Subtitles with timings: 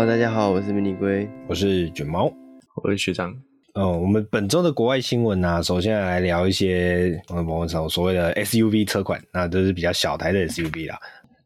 [0.00, 2.32] Hello，大家好，我是迷你龟，我是卷毛，
[2.76, 3.36] 我是学长。
[3.74, 10.98] 哦，我们本周的国外新闻呢、啊，首先来聊一些我们所谓的 SUV 车款，那都是比较小台的 SUV 啦。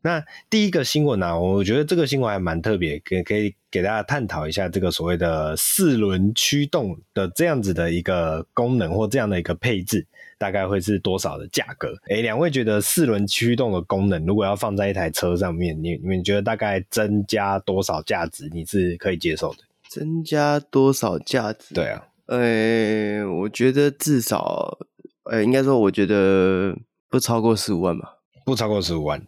[0.03, 10.07] 那第一个新闻呢、啊，我觉得这个新闻还蛮特别，可可以给大家探讨一下这个所谓的四轮驱动的这样子的一个功能或这样的一个配置。
[10.45, 11.95] 大概会是多少的价格？
[12.11, 19.61] 诶，两位觉得四轮驱动的功能，如果要放在一台车上面，你你们觉得大概增加多少价值，你是可以接受的？
[19.89, 21.73] 增加多少价值？
[21.75, 24.77] 对啊，诶，我觉得至少，
[25.23, 26.77] 呃，应该说，我觉得
[27.09, 28.19] 不超过十五万吧。
[28.45, 29.27] 不超过十五万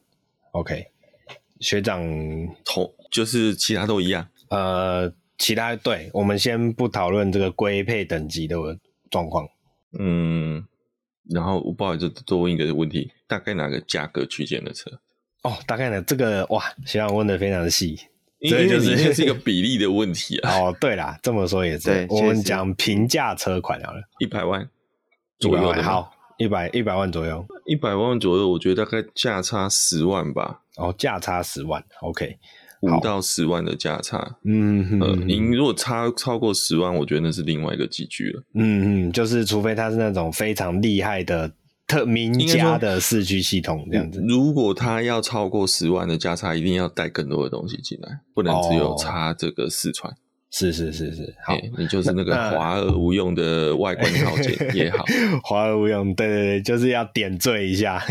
[0.50, 0.88] ，OK。
[1.60, 2.02] 学长
[2.62, 4.28] 同就是其他都一样。
[4.50, 8.56] 呃，其他对，我们先不讨论这个规配等级的
[9.10, 9.48] 状况。
[9.98, 10.62] 嗯。
[11.30, 14.91] 然后我不好意思多问一个问题，大概哪个价格区间的车？
[15.43, 16.02] 哦，大概呢？
[16.02, 17.99] 这个哇，学长问的非常的细，
[18.41, 20.51] 因为就是这是一个 比例的问题啊。
[20.59, 21.88] 哦，对啦，这么说也是。
[21.88, 24.69] 对，我们讲平价车款好了，一百万
[25.38, 30.63] 左右的，好，一百一百万左右，一百万左右，我觉得大概价差十万吧。
[30.77, 32.38] 哦，价差十万，OK。
[32.82, 38.43] 五到十万的价差，嗯呃，您如果差超过十万，我觉得那是另外一个集聚了。
[38.55, 41.51] 嗯嗯，就是除非它是那种非常厉害的
[41.87, 44.23] 特名家的四驱系统这样子。
[44.29, 50.15] 如果它要超过十万的价差，一定要带更多的东西进来，不能只有差这个四川。
[50.51, 55.04] 是是是是，好，欸、你就是那个华而无用的外观套件也好，
[55.43, 58.02] 华而无用，对对对，就是要点缀一下。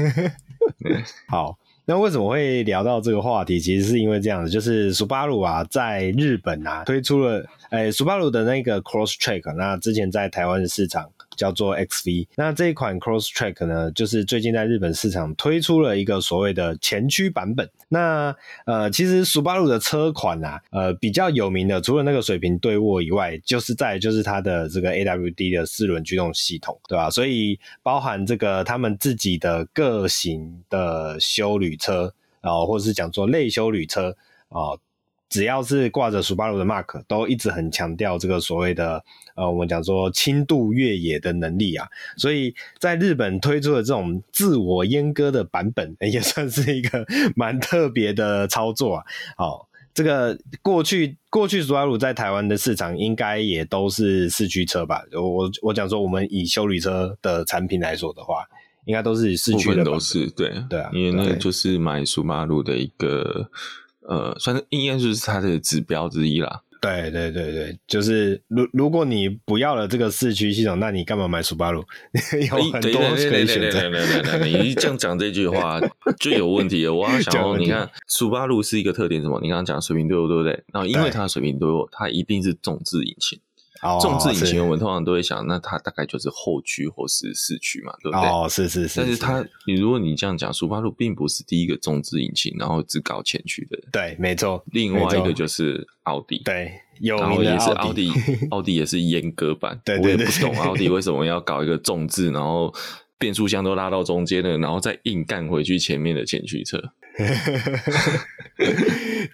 [1.30, 1.58] 好。
[1.86, 3.60] 那为什么会聊到这个话题？
[3.60, 11.10] 其实是因为这样子，就是 Subaru 啊，在日本啊推出了，诶，Subaru 的那个 Cross Track，那之前在台湾的市场。
[11.36, 17.70] 叫做 XV，那这一款 Cross Track 呢，就是最近在日本市场推出了一个所谓的前驱版本。
[17.90, 18.36] 那
[18.66, 27.10] 呃，其实 Subaru 的车款啊，呃，比较有名的，除了那个水平对握以外，就是在就是它的这个 AWD 的四轮驱动系统，对吧？
[27.10, 34.16] 所以包含这个他们自己的个性的休旅车啊、呃，或者是讲说类休旅车
[34.50, 34.72] 啊。
[34.72, 34.80] 呃
[35.36, 39.04] 只要是挂着 Subaru 的 Mark，都一直很强调这个所谓的
[39.36, 41.86] 呃，我们讲说轻度越野的能力啊，
[42.16, 49.04] 所以在日本推出的这种自我阉割的版本， 也算是一个蛮特别的操作啊。
[49.36, 55.04] 好，这个过去过去 Subaru 在台湾的市场应该也都是四驱车吧？
[55.12, 58.46] 我我讲说，我们以修理车的产品来说的话，
[58.86, 63.50] 应该都是四驱的，都是对对啊，因为那个就是买 Subaru 的一个。
[64.08, 66.62] 呃，算是应该就是它的指标之一啦。
[66.82, 71.84] 对对对对，就是如如果你不要了这个四驱系统，那你干嘛买 Subaru？
[72.48, 73.90] 有很多可以选择。
[74.46, 75.82] 你这样讲这句话
[76.20, 76.94] 就有问题了。
[76.94, 79.40] 我要想说，你看 Subaru 是一个特点什么？
[79.42, 80.64] 你刚刚讲水平对不对？
[80.72, 83.40] 然后因为它水平对握，它一定是重置引擎。
[84.02, 88.28] 重置引擎，我们通常都会想，那它大概就是后驱或是四驱嘛，对不对？
[88.28, 89.00] 哦，是是是。
[89.00, 93.78] 但是它，你如果你这样讲，Subaru 并不是第一个重置引擎，然后只搞前驱的。
[93.92, 94.64] 对，没错。
[94.72, 98.12] 另外一个就是奥迪，对，有然后也是奥迪，
[98.52, 99.80] 奥迪 也是阉割版。
[99.84, 100.18] 对对对。
[100.18, 102.74] 我也不懂奥迪为什么要搞一个重置，然后
[103.20, 106.82] 变速箱都拉到中间了，然后再硬干回去前面的前驱车。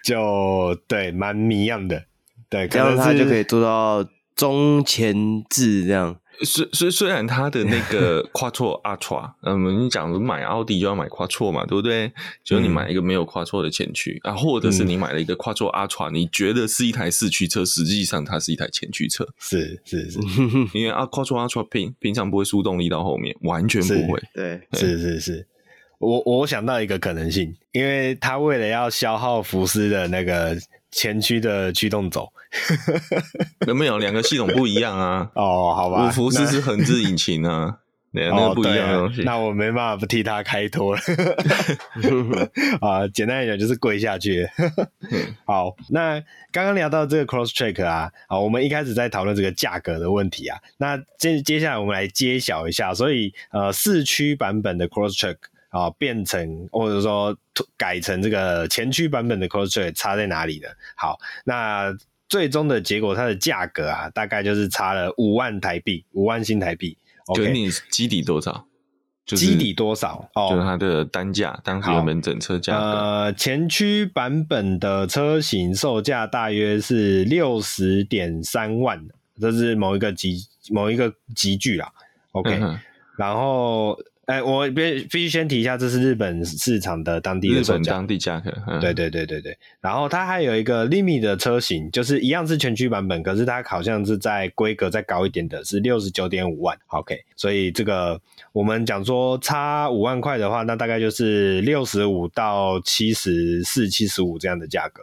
[0.04, 2.04] 就对，蛮谜样的。
[2.48, 4.06] 对，这样它就可以做到。
[4.34, 12.10] 中前置这样，虽虽虽然它的那个 Quattro Atra，嗯，你讲买奥迪就要买 Quattro 嘛，对不对？
[12.42, 20.18] 就你买一个没有 Quattro 的前驱、嗯、啊，或者是你买了一个 Quattro Atra，你觉得是一台四驱车，实际上它是一台前驱车，是是是，
[20.72, 25.46] 因为啊 Quattro Atra 平平常不会输动力到后面，完全不会，对，是是是，
[25.98, 30.56] 我我想到一个可能性，因为它为了要消耗福斯的那个。
[30.92, 32.30] 前驱的驱动轴，
[33.66, 35.30] 有没有两个系统不一样啊？
[35.34, 37.78] 哦，好吧，五福斯是横置引擎啊，
[38.12, 39.22] 那那个不一样的东西。
[39.22, 41.00] 哦、那我没办法不替他开脱了。
[42.80, 44.46] 啊，简单一点就是跪下去。
[45.46, 46.20] 好，那
[46.52, 55.36] 刚刚聊到这个 Crosstrek 啊，好，我们一开始在讨论这个价格的问题啊，那接接下来我们来揭晓一下，所以呃，四驱版本的 Crosstrek。
[55.72, 57.34] 啊，变成或者说
[57.78, 60.68] 改成这个前驱版本的 Crosstrek 差在哪里呢？
[60.94, 61.90] 好，那
[62.28, 66.98] 最终的结果，它的价格啊，大概就是差了五万台币，五万新台币。
[67.34, 68.66] 就你基底多少？
[69.24, 70.28] 就是、基底多少？
[70.34, 72.84] 哦，就是它的单价，当时原本整车价格。
[72.84, 79.02] 呃，前驱版本的车型售价大约是六十点三万，
[79.40, 80.36] 这是某一个集
[80.70, 81.90] 某一个集聚啦。
[82.32, 82.78] OK，、嗯、
[83.16, 83.98] 然后。
[84.32, 88.50] 哎、欸，我必必须先提一下，这是日本市场的当地的日本当地价格。
[88.66, 89.54] 嗯、对对对对对。
[89.82, 96.74] 然后它还有一个 Limit 的车型，就是一样是全区版本，可是它好像是在规格再高一点的，是六十九点五万。
[96.86, 98.18] OK，所以这个
[98.54, 105.02] 我们讲说差五万块的话，那大概就是六十五到七十四、七十五这样的价格。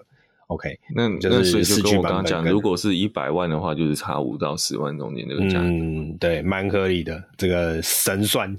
[0.49, 5.67] OK，那就是就跟我刚刚讲，如果是一百万的话，就是差五到十万中间这个价格。
[5.67, 8.57] 嗯，对，蛮合理的，这个神算。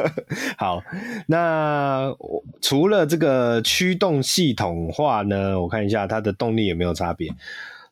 [0.58, 0.82] 好，
[1.28, 2.14] 那
[2.60, 7.34] 除了这个驱动系统化呢，我看一下它的动力有没有差别。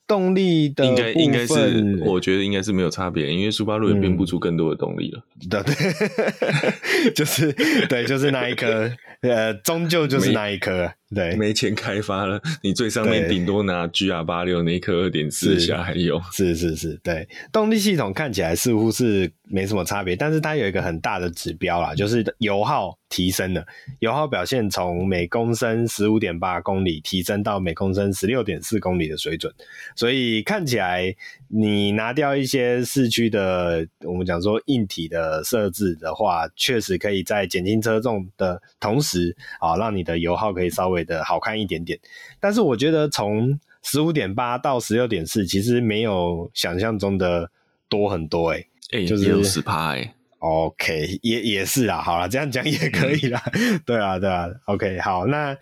[0.06, 5.22] 动力的应该应该是，我觉得应该是没有差别，因为苏巴路也变不出更多的动力了。
[5.48, 7.52] 对、嗯、对，就是
[7.88, 8.90] 对，就是那一颗，
[9.22, 10.92] 呃，终究就是那一颗。
[11.14, 16.20] 对，没钱开发了， 你最上面顶多拿 GR 八六那一颗二点四下还有。
[16.32, 23.64] 是是是，对，动力系统看起来似乎是没什么差别，但是它有一个很大的指标啦，就是油耗提升了，
[24.00, 29.50] 油耗表现从每公升十五点八公里提升到每公升十六点四公里的水准，
[29.96, 31.14] 所以看起来
[31.48, 40.97] 你拿掉一些市区的我们讲说硬体的设置的话，确实可以在减轻车重的同时啊，让你的油耗可以稍微。
[41.04, 41.98] 的好看一点点，
[42.40, 47.50] 但是我觉得从十五点八到十六点四，其实没有想象中的
[47.88, 55.56] 多很多哎、欸，哎、欸，就是十趴哎，OK，也也是啊，好了，这样讲也可以啦，嗯、 对啊，对啊，OK，好，那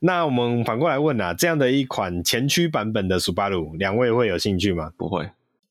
[0.00, 4.92] 那我们反过来问啊，这样的一款前驱版本的 Subaru，两位会有兴趣吗？
[4.96, 5.24] 不会，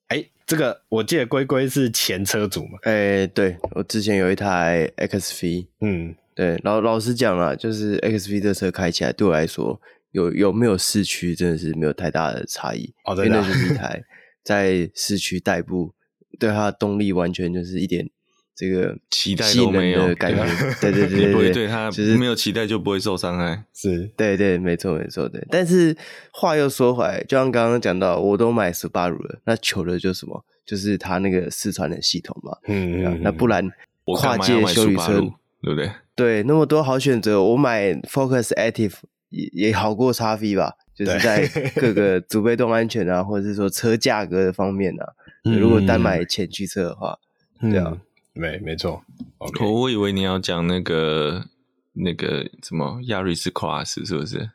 [0.08, 6.16] 哎、欸，这个我记得龟龟是前车主嘛，哎、欸，对我之前有一台 XV，嗯。
[6.34, 9.80] 对，老老实讲啦，就是 XV 这车开起来对我来说，
[10.12, 12.94] 有有没有市区真的是没有太大的差异。
[13.06, 14.04] 哦，真的，因为那就是一台
[14.44, 15.94] 在市区代步，
[16.40, 18.10] 对它的动力完全就是一点
[18.56, 20.44] 这个期待都没有感觉。
[20.80, 23.64] 对对对对，不会对它就是没有期待就不会受伤害。
[23.74, 25.46] 是，对对，没错没错对。
[25.50, 25.96] 但是
[26.32, 30.46] 话又说回来，就像刚刚讲到，我都买 Subaru 了，那求的就是什么？
[30.66, 32.58] 就是它那个四川的系统嘛。
[32.68, 33.70] 嗯，嗯，那不然
[34.06, 35.22] 跨界修理车。
[35.62, 35.92] 对不对？
[36.16, 38.94] 对，那么多好选择，我买 Focus Active
[39.30, 45.06] 也也好过 XV 吧，就是在各个 主被动安全啊，或者是说车价格的方面啊，
[45.46, 47.18] 嗯、如果单买前驱车的话，
[47.62, 47.98] 嗯、对啊，
[48.34, 49.04] 没没错。
[49.40, 51.46] Okay、我以为你要讲那个
[51.94, 54.50] 那个什么亚瑞斯 Cross 是不是？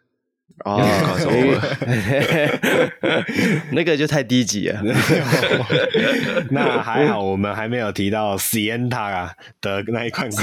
[0.65, 0.83] 哦，
[3.73, 4.81] 那个就太低级了。
[6.51, 10.31] 那还好，我们还没有提到 Sienta 的那一款。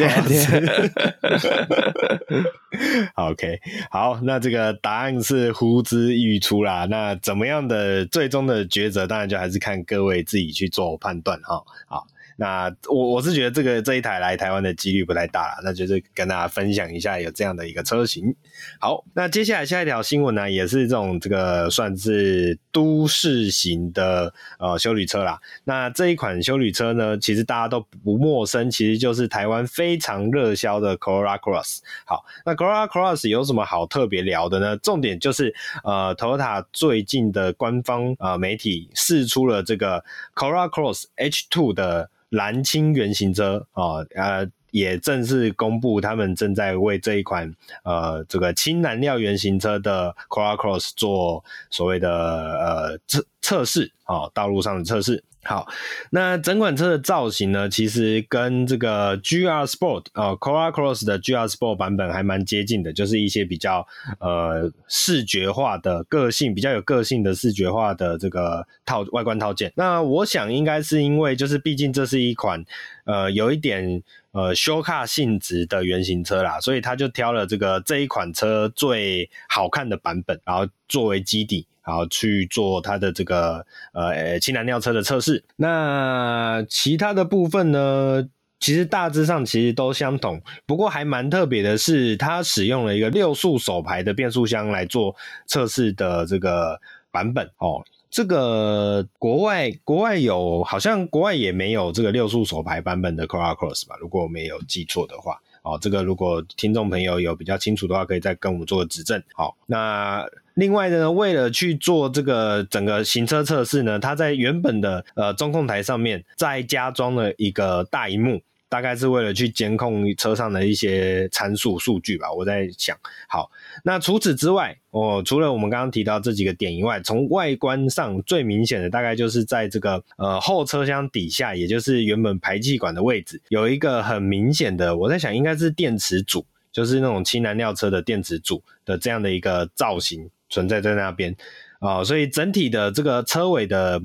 [3.15, 3.59] OK，
[3.89, 6.85] 好，那这个答案是呼之欲出啦。
[6.89, 11.63] 那怎么样的最终的抉择，当然就还是看各位自己去做判断哈。
[11.88, 12.07] 好。
[12.38, 18.35] 那我我是觉得这个这一台来台湾的几率不太大了，那就是跟大家分享一下有这样的一个车型。
[18.80, 25.39] 好，那接下来下一条新闻呢，也是这种这个算是都市型的呃休旅车啦。
[25.63, 31.79] 那这一款休旅车呢，其实大家都不陌生，其实就是台湾非常热销的 Corolla Cross。
[32.06, 34.77] 好，那 Corolla Cross 有什么好特别聊的呢？
[34.77, 35.53] 重点就是
[35.83, 40.03] 呃，Toyota 最近的官方呃媒体试出了这个
[40.36, 42.10] Corolla Cross H2 的。
[42.34, 47.53] 蓝鲸原型车啊，呃，也正式公布，他们正在为这一款
[47.84, 55.24] 呃这个氢燃料原型车的 c o r a Cross 做所谓的呃测测试啊，道路上的测试。
[55.46, 55.68] 好，
[56.10, 63.86] 那整款车的造型呢，其实跟这个 GR Sport 啊，Corolla Cross 的 GR Sport 版本还蛮接近的，就是一些比较
[64.22, 69.72] 呃视觉化的个性，比较有个性的视觉化的这个套外观套件。
[69.75, 72.63] 那我想应该是因为，就是毕竟这是一款
[73.03, 74.01] 呃有一点
[74.34, 81.66] 呃休卡性质的原型车啦，所以他就挑了这个这一款车最好看的版本，然后作为基底。
[81.86, 85.44] 然后去做它的这个呃氢燃料车的测试。
[85.58, 88.25] 那其他的部分呢，
[88.58, 90.42] 其实大致上其实都相同。
[90.66, 95.13] 不过还蛮特别的是，它使用了一个六速手排的变速箱来做
[95.46, 96.80] 测试的这个
[97.12, 97.84] 版本哦。
[98.13, 103.96] 这个国外国外有，好像国外也没有这个六速手排版本的 Corolla Cross 吧？
[104.00, 105.41] 如果我没有记错的话。
[105.63, 109.24] 哦，这个如果听众朋友有比较清楚的话，可以再跟我们做个指正。
[109.34, 118.41] 好，那另外呢，为了去做这个整个行车测试呢，它在原本的呃中控台上面再加装了一个大荧幕。
[118.74, 122.34] 大概是为了去监控车上的一些参数数据吧。
[122.34, 122.98] 我在想，
[123.30, 123.51] 好，
[123.84, 141.36] 那除此之外，哦，除了我们刚刚提到这几个点以外，从外观上最明显的大概就是在这个呃后车厢底下，也就是原本排气管的位置，有一个很明显的，我在想应该是电池组，就是那种氢燃料车的电池组的这样的一个造型存在在那边，
[141.80, 144.01] 哦，所以整体的这个车尾的。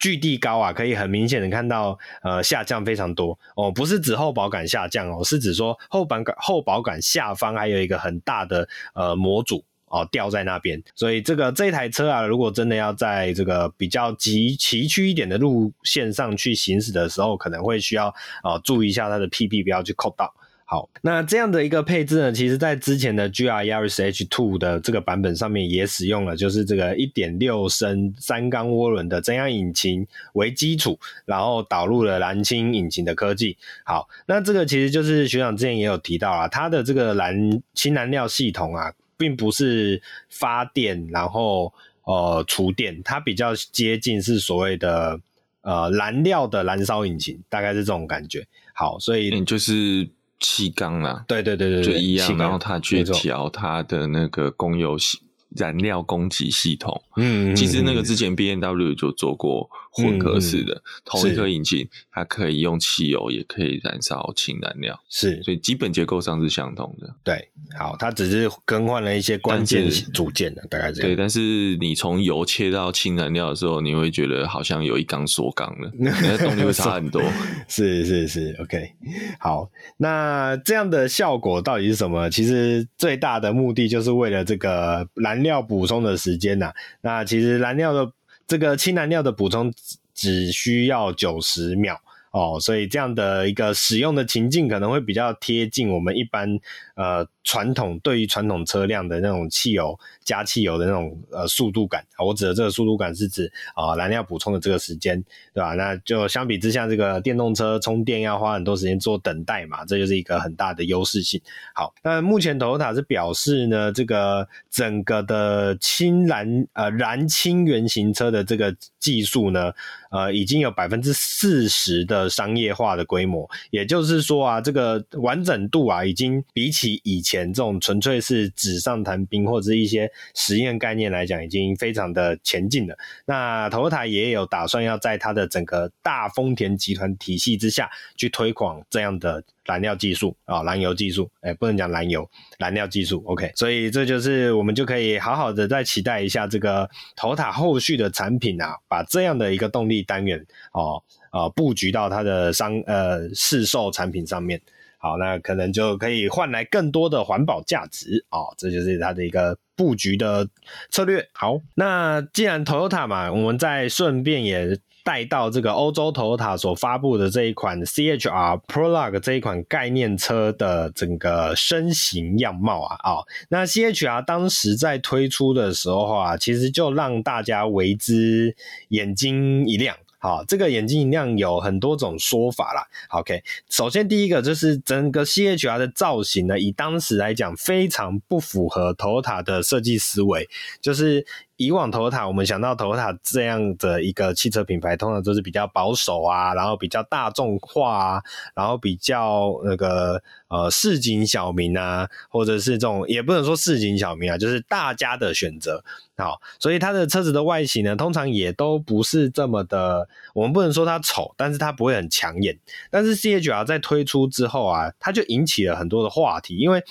[0.00, 18.08] 距地高啊，可以很明显的看到，呃，下降非常多哦，不是指后保杆下降哦，是指说后板杆后保杆下方还有一个很大的呃模组哦掉在那边，所以这个这台车啊，如果真的要在这个比较崎崎岖一点的路线上去行驶的时候，可能会需要
[18.42, 20.34] 啊、注意一下它的屁屁不要去扣到。
[20.70, 33.56] 好，那这样的一个配置呢，其实在之前的 GR Yaris H Two 的这个版本上面也使用了，就是这个1.6升三缸涡轮的增压引擎为基础，然后导入了蓝氢引擎的科技。
[33.84, 41.74] 好，那这个其实就是学长之前也有提到啊，它的这个蓝氢燃料系统啊，并不是发电然后
[42.04, 45.18] 呃储电，它比较接近是所谓的
[45.62, 48.46] 呃燃料的燃烧引擎，大概是这种感觉。
[48.72, 50.08] 好，所以就是。
[50.40, 55.20] 气缸啦，对对对对，就一样，然后它去调它的那个供油系。
[55.56, 67.12] 燃料供给系统，嗯，其实那个之前 B N W 就做过混合式的，嗯、同一颗引擎，它可以用汽油，也可以燃烧氢燃料，是，所以基本结构上是相同的。
[67.24, 71.10] 对，好，它只是更换了一些关键组件的，大概这样。
[71.10, 77.22] 对，但是你从油切到氢燃料的时候，你会觉得好像有一缸缩缸了， 你的动力会差很多。
[77.66, 78.92] 是是是，OK，
[79.38, 82.28] 好，那这样的效果到底是什么？
[82.28, 85.30] 其实最大的目的就是为了这个燃。
[85.30, 88.12] 燃料补充的时间呐、啊，那其实燃料的
[88.50, 89.72] 这个氢燃料的补充
[90.12, 91.96] 只需要九十秒
[92.32, 96.58] 哦，所以这样的一个使用的情境可能会比较贴近我们一般
[97.00, 97.26] 呃。
[97.42, 105.20] 传统对于传统车辆的那种汽油加汽油的那种呃速度感啊，我指的这个速度感是指啊、燃料补充的这个时间，
[105.54, 105.72] 对吧？
[105.72, 111.40] 那就相比之下，这个电动车充电要花很多时间做等待嘛，这就是一个很大的优势性。
[111.74, 119.72] 好，那目前 Toyota 是表示呢，这个整个的氢燃呃燃氢原型车的这个技术呢，
[120.10, 127.50] 呃已经有百分之四十的商业化的规模，也就是说啊，这个完整度啊，已经比起以前。
[127.52, 132.96] 这种纯粹是纸上谈兵或者是一些实验概念来讲，已经非常的前进了。
[133.26, 142.28] 那 Toyota 也有打算要在它的整个大丰田集团体系之下去推广这样的燃料技术啊，燃油技术，哎，不能讲燃油，
[142.58, 143.22] 燃料技术。
[143.26, 154.60] OK，所以这就是我们就可以好好的再期待一下这个头塔后续的产品啊，把这样的一个动力单元哦，呃，布局到它的商呃市售产品上面。
[155.02, 160.46] 好，那可能就可以换来更多的环保价值哦，这就是它的一个布局的
[160.90, 161.26] 策略。
[161.32, 178.54] 好，那既然 Toyota 嘛，我们再顺便也带到这个欧洲 Toyota 所发布的这一款 CHR Prologue 这一款概念车的整个身形样貌啊，哦，那 CHR 当时在推出的时候啊，其实就让大家为之
[178.90, 179.96] 眼睛一亮。
[180.20, 182.86] 好，这个眼镜一亮有很多种说法啦。
[183.08, 190.48] OK，首先第一个就是整个 CHR 的造型呢，以当时来讲非常不符合 Toyota 的设计思维，
[190.80, 191.26] 就是。
[191.60, 198.22] 以往 Toyota，我们想到 Toyota 这样的一个汽车品牌，通常都是比较保守啊，然后比较大众化啊，
[198.54, 205.84] 然后比较那个呃市井小民啊，或者是这种也不能说市井小民啊，就是大家的选择。
[206.16, 212.58] 好，所以它的车子的外形呢，通常也都不是这么的，我们不能说它丑，但是它不会很抢眼。
[212.90, 216.82] 但是 CHR 在推出之后啊，它就引起了很多的话题，因为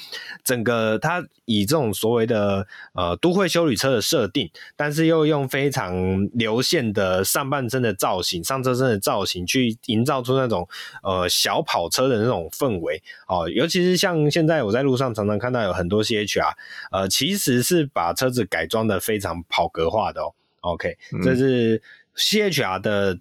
[0.43, 4.49] 整个它以这种所谓的呃都会休旅车的设定。
[4.75, 10.67] 但是又用非常流线的上半身的造型、上车身的造型，去营造出那种
[11.03, 13.49] 呃小跑车的那种氛围哦。
[13.49, 16.53] 尤其是像现在我在路上常常看到有很多 CHR，
[16.91, 20.33] 呃，其实是把车子改装的非常跑格化的哦。
[20.61, 21.81] OK，这是
[22.15, 23.19] CHR 的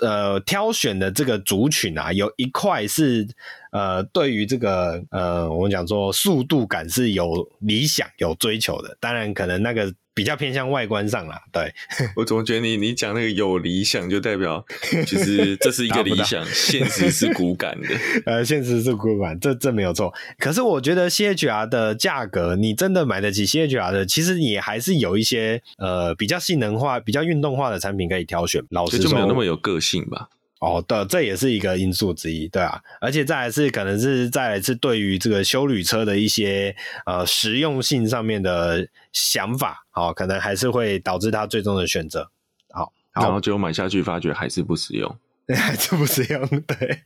[0.00, 3.28] 呃挑选的这个族群啊，有一块是。
[3.74, 8.96] 呃，对于这个呃，我们讲说速度感是有理想、有追求的。
[9.00, 11.40] 当然，可能那个比较偏向外观上啦。
[11.52, 11.72] 对，
[12.16, 14.64] 我总觉得你你讲那个有理想，就代表
[15.06, 17.88] 其实这是一个理想，现实是骨感的。
[18.24, 20.12] 呃，现实是骨感，这这没有错。
[20.38, 28.62] 可是我觉得 CHR 的价格，你真的买得起 CHR 的，其实你还是有一些呃比较性能化、比较运动化的产品可以挑选。
[28.70, 30.28] 老实说，就没有那么有个性吧。
[30.64, 42.30] 哦，对，这也是一个因素之一，对啊，而且再来是可能是再来是对于这个修旅车的一些呃实用性上面的想法，好、哦，可能还是会导致他最终的选择，
[42.70, 45.16] 好，然后最后买下去发觉还是不实用。
[45.48, 47.02] 还真不实用，对，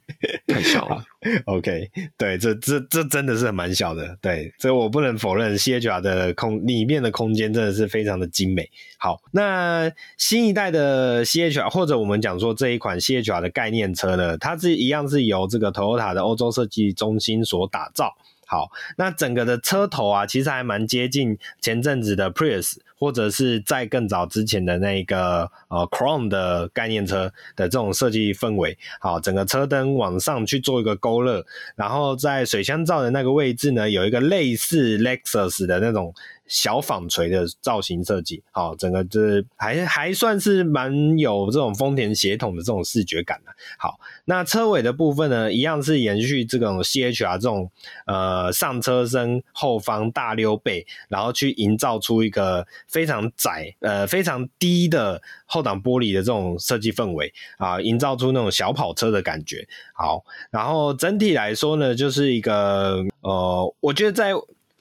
[0.46, 1.02] 太小了。
[1.46, 8.70] OK，对，这这这真的是蛮小的，对，这我不能否认，CHR 的空里面的空间真的是非常的精美。
[8.98, 18.16] 好，那新一代的 CHR 或者我们讲说这一款 CHR 的概念车呢，它是一样是由这个 Toyota 的欧洲设计中心所打造。
[18.48, 22.78] 好，那整个的车头啊，其实还蛮接近前阵子的 Prius。
[23.00, 36.12] 或者是在更早之前的那个呃 Crown 的概念车的这种设计氛围，好，整个车灯往上去做一个勾勒，然后在水箱罩的那个位置呢，有一个类似 Lexus 的那种。
[36.48, 43.52] 小纺锤的造型设计，好，整个就是还还算是蛮有这种丰田血统的这种视觉感的。
[43.78, 47.70] 好，那车尾的部分呢，一样是延续这种 CHR 这种
[48.06, 59.68] 呃上车身后方大溜背，然后去营造出一个非常窄呃非常低的后挡玻璃的这种设计氛围啊，营造出那种小跑车的感觉。
[59.92, 64.32] 好，然后整体来说呢，就是一个呃，我觉得在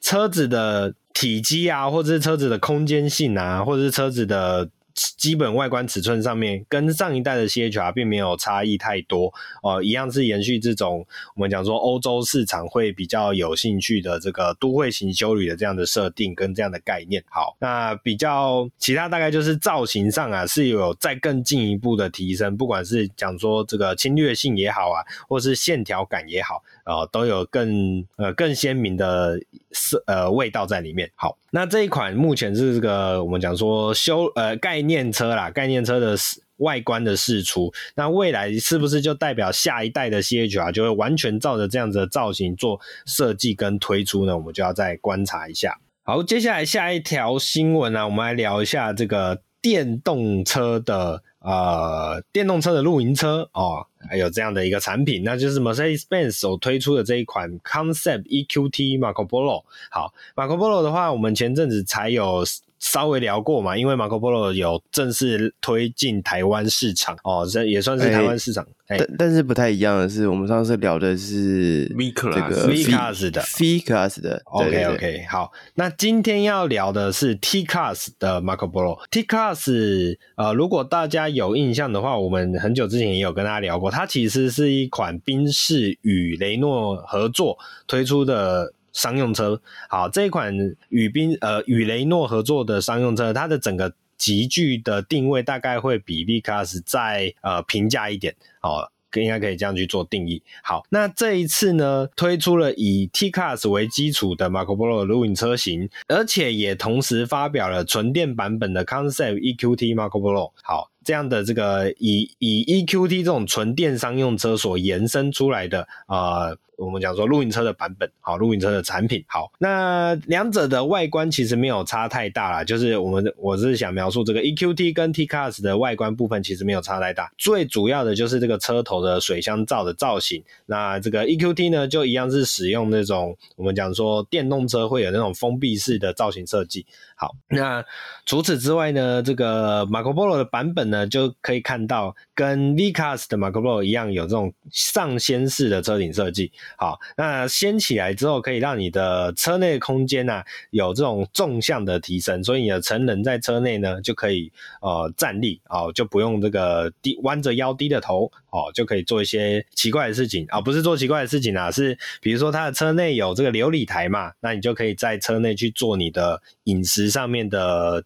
[0.07, 0.93] 车子的。
[1.13, 4.69] 体积啊，或者是车子的空间性啊，或者是车子的。
[5.15, 17.23] 基本外观尺寸上面跟上一代的 CHR 并没有差异太多哦、一样是延续这种我们讲说欧洲市场会比较有兴趣的这个都会型休旅的这样的设定跟这样的概念。
[17.29, 29.39] 好，那比较其他大概就是造型上啊是有再更进一步的提升，不管是讲说这个侵略性也好啊，或是线条感也好，呃，都有更呃更鲜明的
[29.71, 31.11] 色呃味道在里面。
[31.15, 35.07] 好，那这一款目前是这个我们讲说修呃概念。
[35.17, 36.15] 车啦，概念车的
[36.57, 44.37] 外观的试出，那未来是不是就代表下一代的 CHR 就会完全照着这样子的造型做设计跟推出呢？
[44.37, 45.79] 我们就要再观察一下。
[46.03, 59.63] 好，接下来下一条新闻呢、我们来聊一下这个电动车的呃，电动车的露营车哦，还有这样的一个产品，那就是 Mercedes-Benz 所推出的这一款 Concept EQT Marco Polo。
[59.89, 62.43] 好，Marco Polo 的话，我们前阵子才有。
[62.79, 68.65] 稍微聊过嘛，因为 Marco Polo 有正式推进台湾市场哦，这也算是台湾市场。
[68.87, 74.41] 欸、但但是不太一样的是，我们上次聊的是 V Class V Class 的 V Class 的。
[74.45, 78.97] OK OK，好，那今天要聊的是 T Class 的 Marco Polo。
[79.11, 88.71] T Class 呃，如果大家有印象的话，我们很久之前也有跟大家聊过，它其实是一款宾士与雷诺合作推出的。
[88.97, 90.51] 商用车，好，这一款
[90.89, 100.41] 与宾呃与雷诺合作的商用车，它的整个级距的定位大概会比 V Class 再呃平价一点，好，应该可以这样去做定义。
[100.63, 110.53] 好，那这一次呢，推出了以 T Class 为基础的 Marco Polo 的露营车型，而且也同时发表了纯电版本的 Concept EQT Marco Polo。
[110.63, 110.89] 好。
[111.07, 136.85] 这样的这个以以 EQT 这种纯电商用车所延伸出来的啊、我们讲说露营车的版本，好，露营车的产品，好，那两者的外观其实没有差太大啦，就是我们我是想描述这个 EQT 跟 Tcars 的外观部分其实没有差太大，最主要的就是这个车头的水箱罩的造型，那这个 EQT 呢就一样是使用那种我们讲说电动车会有那种封闭式的造型设计。
[137.19, 137.83] 好，那
[138.27, 146.51] 除此之外呢，这个 Marco Polo 的版本呢，就可以看到跟 V Class 的 Marco Polo 一样，有这种上掀式的车顶设计。
[146.77, 167.07] 好，那掀起来之后，可以让你的车内空间啊，有这种纵向的提升，所以你的成人在车内呢，就可以呃站立哦，就不用这个低弯着腰低着头哦，就可以做一些奇怪的事情啊、哦，不是做奇怪的事情啊，是比如说它的车内有这个琉璃台嘛，那你就可以在车内去做你的饮食。
[167.07, 168.03] 上面的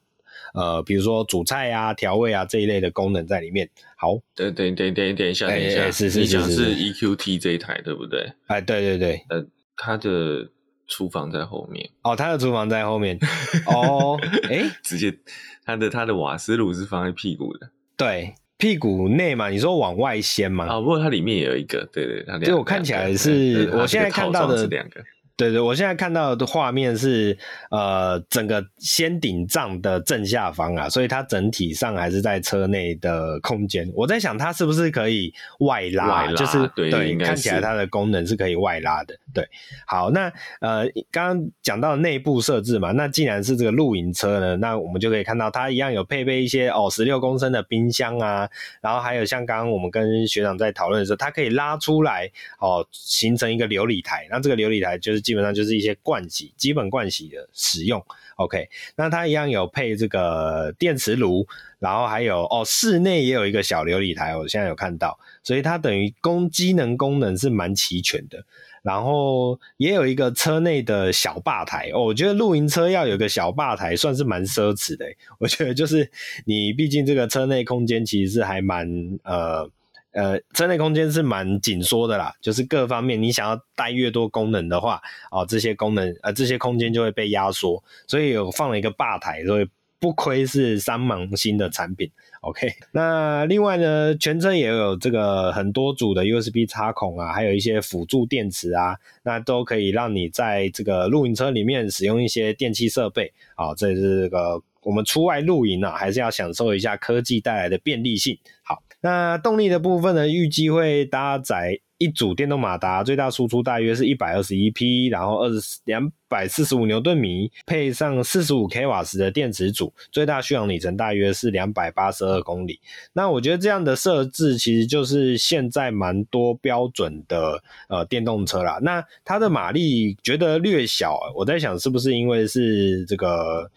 [0.53, 3.69] 呃，比如说煮菜啊、调味啊这一类的功能在里面。
[3.97, 8.33] 好，等等等等等一下，等一下，是是是，是 EQT 这一台对不对？
[8.47, 9.45] 哎，对对对，呃，
[9.77, 10.49] 它的
[10.87, 11.87] 厨房在后面。
[12.01, 13.17] 哦，它的厨房在后面。
[13.67, 15.15] 哦，哎， 直接
[15.63, 17.69] 它的它的瓦斯炉是放在屁股的。
[17.95, 20.65] 对，屁股内嘛，你说往外掀嘛？
[20.65, 22.39] 啊，不过它里面也有一个，对对，它。
[22.39, 24.99] 就我看起来是，我现在看到的是两个。
[25.41, 27.35] 对对，我现在看到的画面是
[27.71, 33.91] 呃整个先顶帐的正下方啊，所以它整体上还是在车内的空间。
[33.95, 39.15] 我在想它是不是可以外拉，外拉就是对，对，看起来它的功能是可以外拉的。
[39.33, 39.43] 对，
[39.87, 48.47] 好，那呃刚刚讲到内部设置嘛，那既然是这个露营车呢，那我们就可以看到它一样有配备一些哦十六公升的冰箱啊，
[48.79, 58.05] 然后还有像刚刚我们跟学长在讨论的时候，它可以拉出来哦，形成一个琉璃台，那这个琉璃台就是基本上就是一些盥洗，基本盥洗的使用。
[58.35, 58.67] OK，
[58.97, 61.47] 那它一样有配这个电磁炉，
[61.79, 68.43] 然后还有哦，室内也有一个小琉璃台，我现在有看到，所以它等于功机能功能是蛮齐全的。
[68.83, 75.05] 然后也有一个车内的小吧台哦，我觉得露营车要有个小吧台算是蛮奢侈的。
[75.37, 76.11] 我觉得就是
[76.43, 78.85] 你毕竟这个车内空间其实是还蛮
[79.23, 79.69] 呃
[80.13, 89.67] 呃，车内空间是蛮紧缩的啦，就是各方面你想要带越多功能的话哦，这些功能呃这些空间就会被压缩，所以有放了一个吧台，所以
[89.99, 92.09] 不亏是三芒星的产品。
[92.41, 103.75] OK， 那另外呢，全车也有这个很多组的 USB 插孔啊，还有一些辅助电池啊，那都可以让你在这个露营车里面使用一些电器设备啊。
[103.75, 108.35] 这是个我们出外露营啊，还是要享受一下科技带来的便利性。
[108.63, 111.81] 好，那动力的部分呢，预计会搭载。
[111.97, 122.79] 一组电动马达最大输出大约是一百二十一匹，然后二十两百四十五牛顿米，配上四十五 k 瓦时的电池组，最大续航里程大约是两百八十二公里。
[123.13, 128.79] 那我觉得这样的设置其实就是现在蛮多标准的呃电动车啦。
[128.81, 133.69] 那它的马力觉得略小，我在想是不是因为是这个。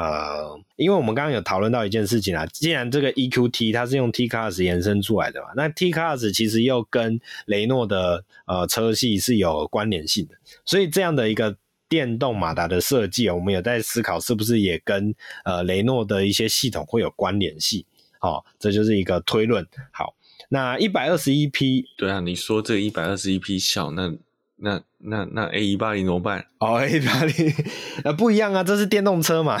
[0.00, 10.34] 呃，因为我们刚刚有讨论到一件事情啊，既然这个 EQT 它是用 T Class 延伸出来的嘛，那 T Class 其实又跟雷诺的呃车系是有关联性的，
[10.64, 11.54] 所以这样的一个
[11.86, 17.84] 电动马达的设计，我们有在思考是不是也跟呃雷诺的一些系统会有关联性，
[18.18, 19.66] 好、哦，这就是一个推论。
[19.92, 20.14] 好，
[20.48, 24.16] 那一百二十一匹，对啊，你说这一百二十一匹小那。
[24.62, 26.44] 那那那 A 一八零怎么办？
[26.58, 27.54] 哦，A 一八零，
[28.04, 29.58] 呃，不一样啊，这是电动车嘛。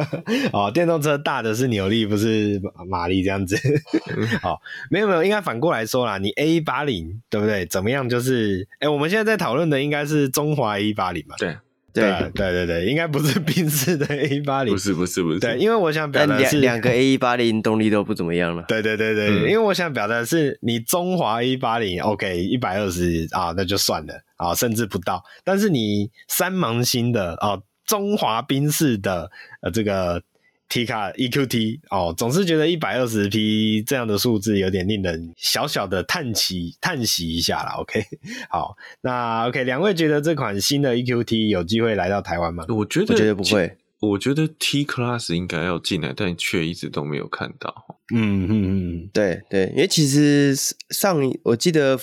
[0.52, 3.56] 哦，电动车大的是扭力，不是马力这样子。
[4.42, 4.58] 哦，
[4.90, 6.18] 没有没有，应该反过来说啦。
[6.18, 7.66] 你 A 一八零对不对？
[7.66, 8.08] 怎么样？
[8.08, 11.36] 就是，哎、欸，我们现在在讨论的应该是中华 A 一八零嘛？
[11.38, 11.56] 对。
[11.90, 15.40] 对对对对，应该不是宾士的 A 八零，不是不是不是。
[15.40, 18.62] 对，因为我想表达是两个 A 一八零动力都不怎么样了。
[18.68, 25.22] 对对对对，嗯、因为我想表达的是，你中华 A 八零，OK，一百二十啊，那就算了啊，甚至不到。
[25.44, 30.22] 但是你三芒星的啊，中华宾士的呃这个。
[30.70, 37.76] T 卡 EQT 哦，总是觉得一百二十匹这样的数字有点令人小小的叹息叹息一下啦。
[37.80, 38.04] OK，
[38.50, 42.66] 好，那 OK，两位觉得这款新的 EQT 有机会来到台湾吗？
[42.68, 43.78] 我觉得，我觉得不会。
[44.00, 47.98] 我觉得 T Class 应该要进来，但却一直都没有看到。
[48.14, 50.54] 嗯嗯嗯，对对，因为其实
[50.90, 51.98] 上我记得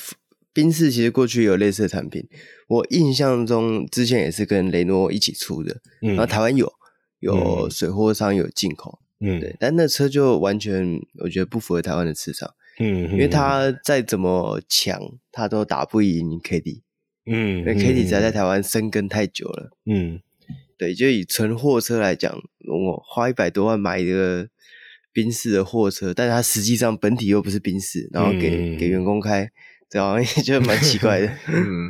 [0.55, 2.27] 宾士其实过去有类似的产品，
[2.67, 6.73] 我印象中之前也是跟雷诺一起出的，嗯、然后台湾有。
[7.21, 16.83] 有水货商有进口，嗯，对，但那车就完全我觉得不符合台湾的市场，嗯，因为它再怎么强，它都打不赢 K D，
[17.25, 20.19] 嗯，因为 K D 实在在台湾生根太久了，嗯，
[20.77, 22.31] 对，就以纯货车来讲，
[22.67, 24.47] 我花一百多万买一个
[25.11, 29.49] 宾士的货车，但是它实际上本体又不是宾士，然后给、嗯、给员工开，
[29.95, 31.89] 这好像就蛮奇怪的， 嗯。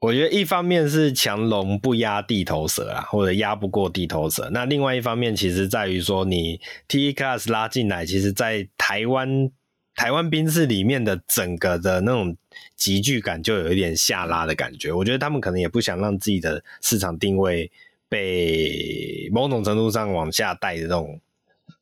[0.00, 4.50] 我觉得一方面是强龙不压地头蛇啊，或者压不过地头蛇。
[4.52, 9.50] 那另外一方面，其实在于说你 T Class 拉进来，其实，在台湾
[9.94, 12.36] 台湾兵士里面的整个的那种
[12.76, 14.92] 集聚感，就有一点下拉的感觉。
[14.92, 17.70] 我觉得他们可能也不想让自己的市场定位
[18.08, 21.18] 被某种程度上往下带的这种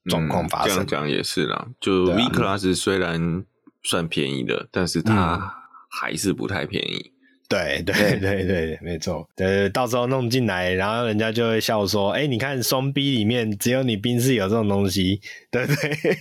[0.04, 0.68] 状况发生。
[0.68, 3.44] 嗯，这样讲也是啦，就 V Class 虽然
[3.82, 5.54] 算便宜的，嗯，但是它
[5.88, 7.10] 还是不太便宜。
[7.48, 9.28] 对对对对对，没错。
[9.36, 16.18] 对，到时候弄进来，然后人家就会笑说：“哎，你看双 B 里面只有你宾士有这种东西，对不对？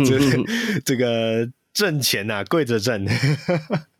[0.04, 1.48] ”就是这个。
[1.74, 3.04] 挣钱呐、啊，跪着挣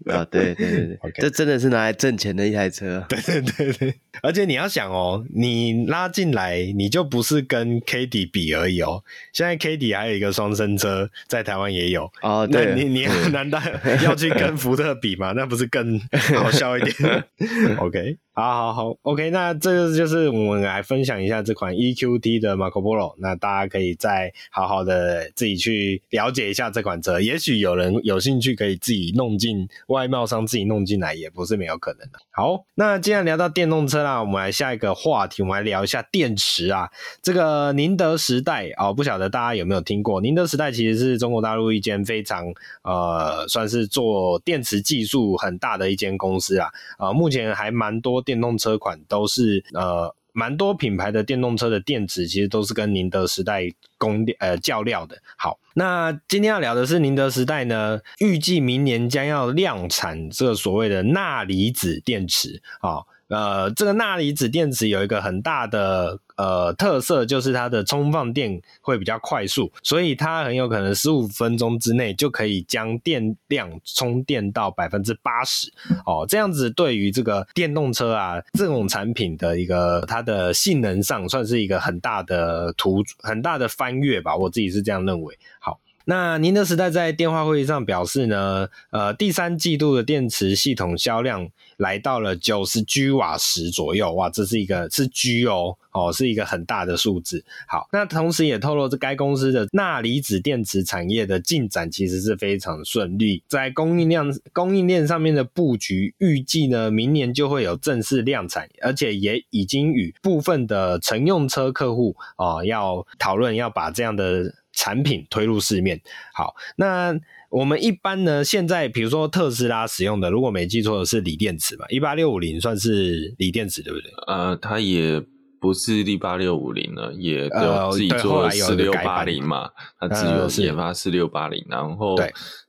[0.13, 0.27] 啊！
[0.31, 1.21] 对对对对，okay.
[1.21, 3.05] 这真的是拿来挣钱的一台车。
[3.09, 9.03] 对对对对，而且你要想哦，你拉进来，你就不是跟 K D 比而已哦。
[9.33, 12.47] 现在 K D 还有一个双生车，在台湾也有哦。
[12.47, 13.61] 对，那你你难道
[14.03, 15.33] 要去跟福特比吗？
[15.35, 15.99] 那不是更
[16.37, 17.25] 好笑一点？
[17.79, 18.19] OK。
[18.37, 32.19] 好好好，OK，那这个就是我们来分享一下这款 EQT 的 Marco Polo，那大家可以再好好的自己去了解一下这款车，也许有人有兴趣可以自己弄进外贸商自己弄进来也不是没有可能的。
[32.33, 36.91] 好，那既然聊到电动车啦，我们来下一个话题，我们来聊一下电池啊。
[37.23, 40.21] 这个宁德时代哦，不晓得大家有没有听过？
[40.21, 46.69] 宁德时代其实是中国大陆一间非常呃，算是做电池技术很大的一间公司啊。
[46.99, 50.15] 呃，目前还蛮多电动车款都是呃。
[50.37, 55.17] 蛮多品牌的电动车的电池其实都是跟宁德时代供呃较料的。
[55.37, 63.07] 好，那今天要聊的是宁德时代呢，预计明年将要量产这个所谓的钠离子电池好。
[63.29, 75.73] 呃，这个钠离子电池有一个很大的呃特色，就是它的充放电会比较快速，所以它很有可能十五分钟之内就可以将电量充电到百分之八十
[76.07, 76.27] 哦。
[76.29, 85.39] 这样子对于这个电动车啊这种产品的一个它的性能上，算是一个很大的突很大的翻越吧，我自己是这样认为。
[85.61, 85.79] 好。
[86.07, 97.43] 那宁德时代在电话会议上表示呢，呃，第三季度的电池系统销量来到了九十 G 瓦时左右，哇，这是一个是 G 哦，哦，是一个很大的数字。
[97.67, 114.55] 好，那同时也透露这该公司的钠离子电池产业的进展其实是非常顺利，在供应量供应链上面的布局，预计呢明年就会有正式量产，而且也已经与部分的乘用车客户啊、要讨论要把这样的。
[114.77, 116.01] 产品推入市面，
[116.35, 117.15] 好，那
[117.51, 124.11] 我们一般呢，现在比如说特斯拉使用的，如果没记错的是锂电池嘛，一八六五零算是锂电池对不对？
[124.27, 125.23] 呃，它也
[125.61, 132.17] 不是一八六五零了，也有自己做了四六八零嘛，它自己有研发四六八零，然后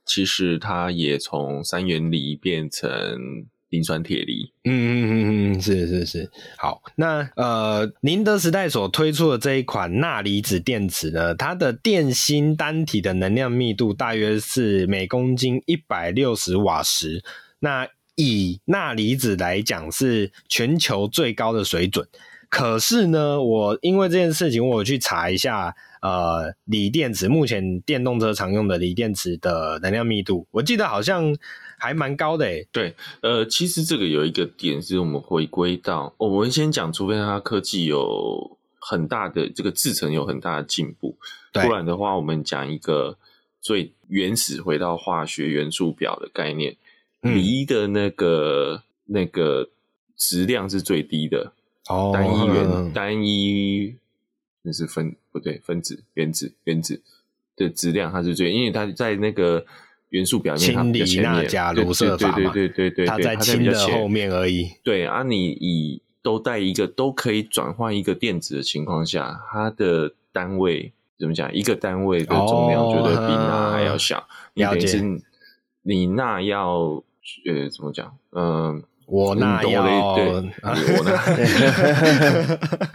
[0.04, 2.88] 其实它也从三元锂变成。
[3.70, 17.24] 磷酸铁锂，嗯嗯嗯嗯，是是是，好，那呃，宁德时代所推出的这一款钠离子电池呢，它的电芯单体的能量密度大约是每公斤一百六十瓦时，
[17.58, 22.06] 那以钠离子来讲是全球最高的水准。
[22.48, 31.36] 可是呢，我因为这件事情，我去查一下，呃，锂电池目前电动车常用的锂电池的能量密度，我记得好像。
[31.78, 41.16] 还蛮高的诶，对，呃，其实这个有一个点是我们回归到，我们先讲，除非它科技有很大的这个制程有很大的进步，
[41.52, 43.18] 不然的话，我们讲一个
[43.60, 46.76] 最原始回到化学元素表的概念，
[47.20, 49.68] 锂、嗯、的那个那个
[50.16, 51.52] 质量是最低的，
[51.88, 53.94] 哦，单一元、嗯、单一
[54.62, 57.02] 那是分不对，分子原子原子
[57.54, 59.66] 的质量它是最，因为它在那个。
[60.10, 64.70] 元素表面，氢锂钠钾卢瑟法嘛，对对对对对，它在氢的后面而已。
[64.82, 71.52] 对啊，你以都带一个都可以转换一个电子的情况下，它的单位怎么讲？
[71.52, 74.18] 一个单位的重量绝对比钠还要小。
[74.18, 75.20] 哦、你等于是
[75.82, 77.02] 你钠要
[77.44, 78.16] 呃怎么讲？
[78.32, 80.26] 嗯、呃，我钠要对，
[80.62, 81.16] 我钠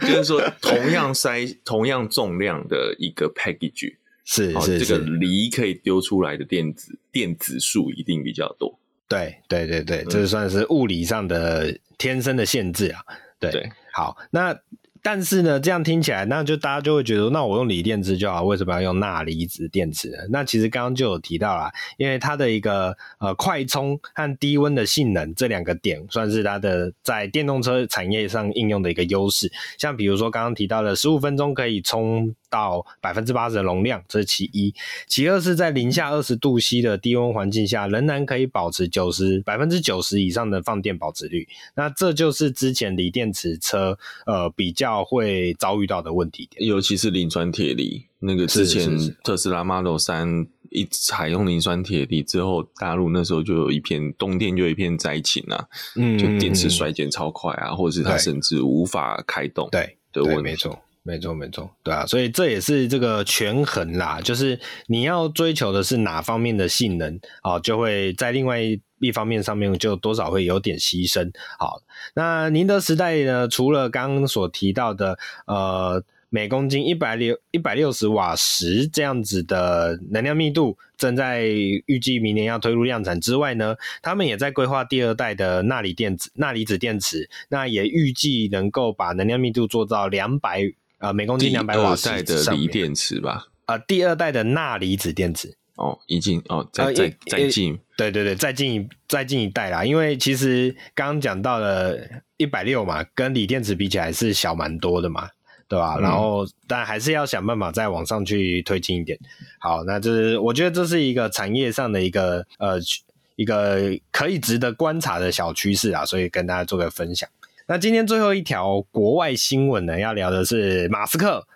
[0.00, 3.96] 就是说同样塞同样重量的一个 package。
[4.24, 8.78] 是是是，这个锂可以丢出来的电子电子数一定比较多。
[9.08, 13.00] 对对对对，这算是物理上的天生的限制啊。
[13.38, 14.58] 对，对好，那。
[15.04, 20.18] 但是呢，这样听起来，那就大家就会觉得，那我用锂电池就好，为什么要用钠离子电池呢？
[20.30, 29.50] 那其实刚刚就有提到啦，因为它的一个呃快充和低温的性能这两个点，算是它的在电动车产业上应用的一个优势。
[29.76, 34.72] 像比如说刚刚提到的，十五分钟可以充到百分之八十的容量，这是其一；
[35.08, 41.48] 其二是在零下二十度 C 的低温环境下，仍然可以保持九十百分之九十以上的放电保值率。
[41.74, 44.92] 那这就是之前锂电池车呃比较。
[45.04, 48.04] 会遭遇到的问题点，尤其是磷酸铁锂。
[48.18, 48.88] 那个之前
[49.22, 60.42] 特斯拉 Model 三一采用磷酸铁锂之后，大陆那时候就有一片冬天就有一片灾情啊，嗯，就电池衰减超快啊，或者是它甚至无法开动，对的问题。
[60.42, 68.80] 没错，没错，没错，对啊，所以这也是这个权衡啦，就是你要追求的是哪方面的性能啊，就会在另外一。
[69.12, 71.28] 方面上面就多少会有点牺牲。
[71.58, 71.82] 好，
[72.14, 73.48] 那宁德时代呢？
[73.48, 81.46] 除了刚刚所提到的，呃，每公斤一百六一百六十瓦时这样子的能量密度，正在
[81.86, 87.28] 预计明年要推入量产之外呢，他们也在规划第二代的钠离电子、钠离子电池。
[87.48, 90.62] 那也预计能够把能量密度做到两百
[91.02, 92.08] 呃每公斤两百瓦时。
[92.08, 93.44] 代的锂电池吧？
[93.66, 95.54] 呃，第二代的钠离子电池。
[95.76, 99.84] 哦，已经哦，再再再进，对对对，再进一再进一代啦。
[99.84, 101.98] 因为其实刚刚讲到了
[102.38, 105.28] 一百六嘛，跟锂电池比起来是小蛮多的嘛，
[105.68, 105.96] 对吧？
[105.98, 109.18] 嗯、然后但还是要想办法再往上去推进一点。
[109.60, 112.78] 好，那这是我觉得这是一个产业上的一个呃。
[112.78, 117.28] 一一个可以值得观察的小趋势啊，所以跟大家做个分享。
[117.68, 121.46] 那今天最后一条国外新闻呢，要聊的是马斯克。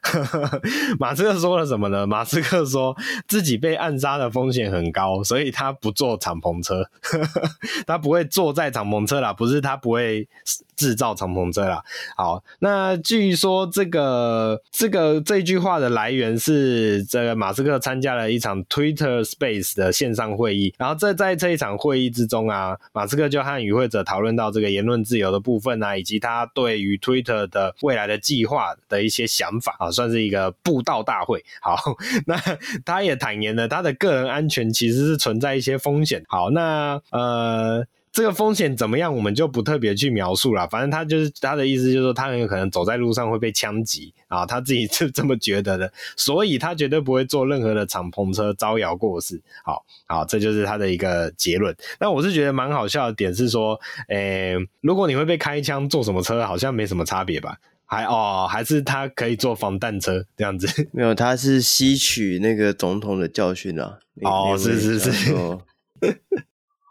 [1.01, 2.07] 马斯克说了什么呢？
[2.07, 6.89] 马斯克说自己被暗杀的风险很高，所以他不坐敞篷车，
[7.87, 10.29] 他不会坐在敞篷车啦，不是他不会
[10.77, 11.83] 制造敞篷车啦。
[12.17, 25.96] 好，那据说这个这个这句话的来源是这个马斯克参加了一场 Twitter Space 的线上会议，然后这在这一场会议之中啊，马斯克就和与会者讨论到这个言论自由的部分啊。
[25.99, 31.45] 以及他对于 Twitter 的未来的计划的一些想法啊，算是一个布道大会。
[31.61, 31.77] 好，
[32.27, 32.37] 那
[32.85, 36.23] 他也坦言了，他的个人安全其实是存在一些风险。
[36.29, 37.87] 好，那呃。
[38.17, 40.67] 这个风险怎么样，我们就不特别去描述了。
[40.69, 49.39] 反正他就是他的意思，就是说他很有可能走在路上会被枪击啊，他自己是这么觉得的，所以他绝对不会坐任何的敞篷车招摇过市。
[49.63, 51.77] 好，好，这就是他的一个结论。
[52.01, 57.59] 那我是觉得蛮好笑的点是说，诶，如果你会被开枪，坐什么车好像没什么差别吧？
[57.85, 60.89] 还哦，还是他可以坐防弹车这样子？
[60.91, 63.99] 没有，他是吸取那个总统的教训啊。
[64.23, 65.35] 哦，是是是。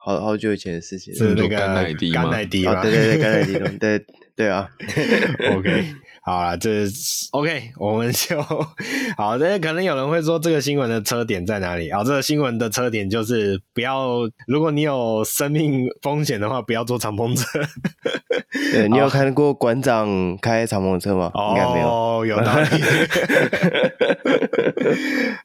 [0.05, 2.21] 好好久以前的事情，是那个甘乃迪吗？
[2.21, 2.79] 甘乃迪吗？
[2.83, 4.69] 对对对，甘乃迪，对对啊。
[5.57, 5.83] OK，
[6.25, 6.87] 好了，这
[7.33, 8.41] OK， 我们就
[9.15, 9.37] 好。
[9.37, 11.87] 那可能有人会说，这个新闻的车点在哪里？
[11.89, 17.59] 啊，这个新闻的车点就是不要，如果你有生命风险的话，不要坐敞篷车。
[18.73, 21.29] 对， 你有看过馆长开敞篷车吗？
[21.35, 22.67] 哦，应该没有，有道理。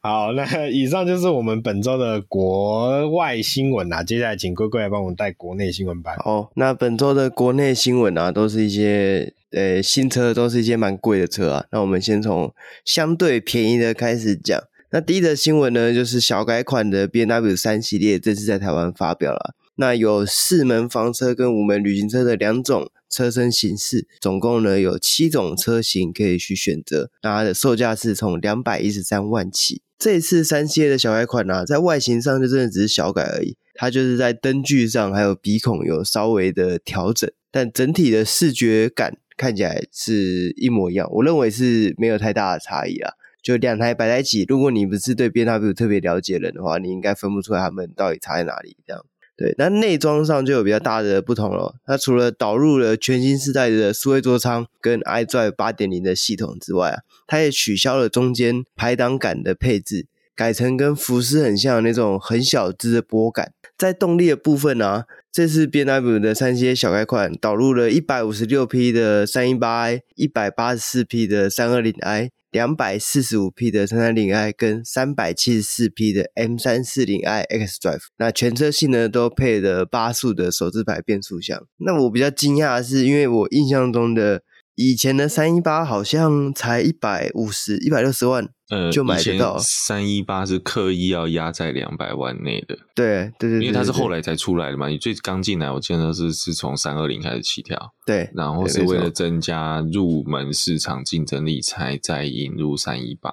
[0.03, 4.03] 好，那以上就是我们本周的国外新闻啊。
[4.03, 6.16] 接下来请龟龟来帮我们带国内新闻吧。
[6.25, 11.66] 好，那本周的国内新闻啊，都是一些呃新车，都是一些蛮贵的车啊。
[11.72, 14.60] 那我们先从相对便宜的开始讲。
[14.92, 19.54] 那第一则新闻呢，就是小改款的 BMW 三系列正式在台湾发表了。
[19.76, 27.10] 那有四门房车跟五门旅行车的两种车身形式，总共呢有七种车型可以去选择。
[27.22, 29.80] 那它的售价是从两百一十三万起。
[29.98, 41.09] 这一次三系列的小改款呢、啊，在外形上就真的只是小改而已，它就是在灯具上还有鼻孔有稍微的调整，但整体的视觉感看起来是一模一样。
[41.11, 43.14] 我认为是没有太大的差异啊。
[43.42, 49.03] 就两台摆在一起，如果你不是对 BMW 特别了解的人的话，你应该分不出来它们到底差在哪里这样。
[49.35, 51.76] 对，那内装上就有比较大的不同了。
[51.87, 63.55] 它除了导入了全新世代的数位座舱跟 iDrive 八点零的系统之外啊，它也取消了中间排档杆的配置，改成跟福斯很像那种很小只的拨杆。
[63.79, 72.31] 在动力的部分呢、这次 BMW 的三系小改款导入了一百五十六匹的三一八 i，一百八十四匹的三二零 i。
[72.51, 81.64] 两百四十五匹的三三零 i 跟三百七十四匹的 M 三四零 i X Drive，那全车系呢都配了八速的手自排变速箱。
[81.77, 84.43] 那我比较惊讶的是，因为我印象中的
[84.83, 88.49] 以前的三一八好像才一百五十、一百六十万。
[88.71, 89.59] 呃，就买得到。
[89.59, 94.88] 三一八是刻意要压在两百万内的，对对对，因为它是后来才出来的嘛。
[94.88, 103.31] 你最刚进来，我记得是是从三二零开始起跳，对，然后是为了增加入门市场竞争力，才再引入三一八。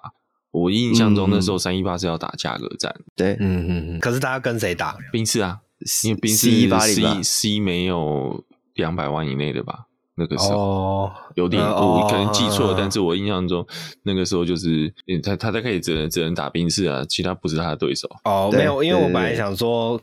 [0.51, 3.99] 我印象中那时候三一八是要打价格战，对，嗯嗯嗯。
[3.99, 4.97] 可是大家跟谁打？
[5.13, 5.59] 宾士啊，
[6.03, 9.85] 因为宾士 C 八零 C C 没有两百万以内的吧？
[10.19, 13.63] 那个时候、oh, 有点，我、uh, 可能记错了，uh, 但是我印象中
[14.01, 18.09] 那个时候就是他他在可以只能只能打兵士啊，其他不是他的对手。
[18.23, 20.01] 哦、oh,，没有，因为我本来想说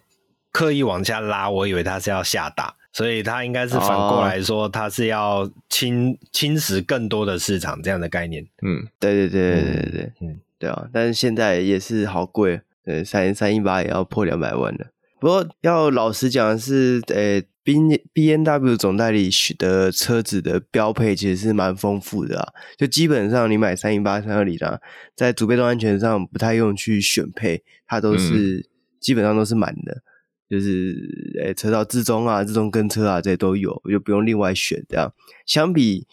[0.52, 8.46] 刻意往下拉，我以为他是要下打，所以他应该是反过来说，他是要侵侵蚀更多的市场这样的概念。
[8.62, 14.86] 嗯，对对对对对对，嗯，对啊，但是现在也是好贵，对，三三一八也要破两百万了。
[15.18, 17.44] 不过要老实讲的是，呃、欸。
[17.64, 17.78] B
[18.12, 24.78] B N W 总代理的车子的标配其实是蛮丰富的啊，就基本上你买三一八、三二零啊，
[25.16, 28.64] 在主被动安全上不太用去选配，它都是、嗯、
[29.00, 30.02] 基本上都是满的，
[30.50, 30.94] 就是
[31.40, 35.10] 诶、欸、车道自中啊、自动跟车啊这些都有，就不用另外选这样。
[35.46, 36.06] 相比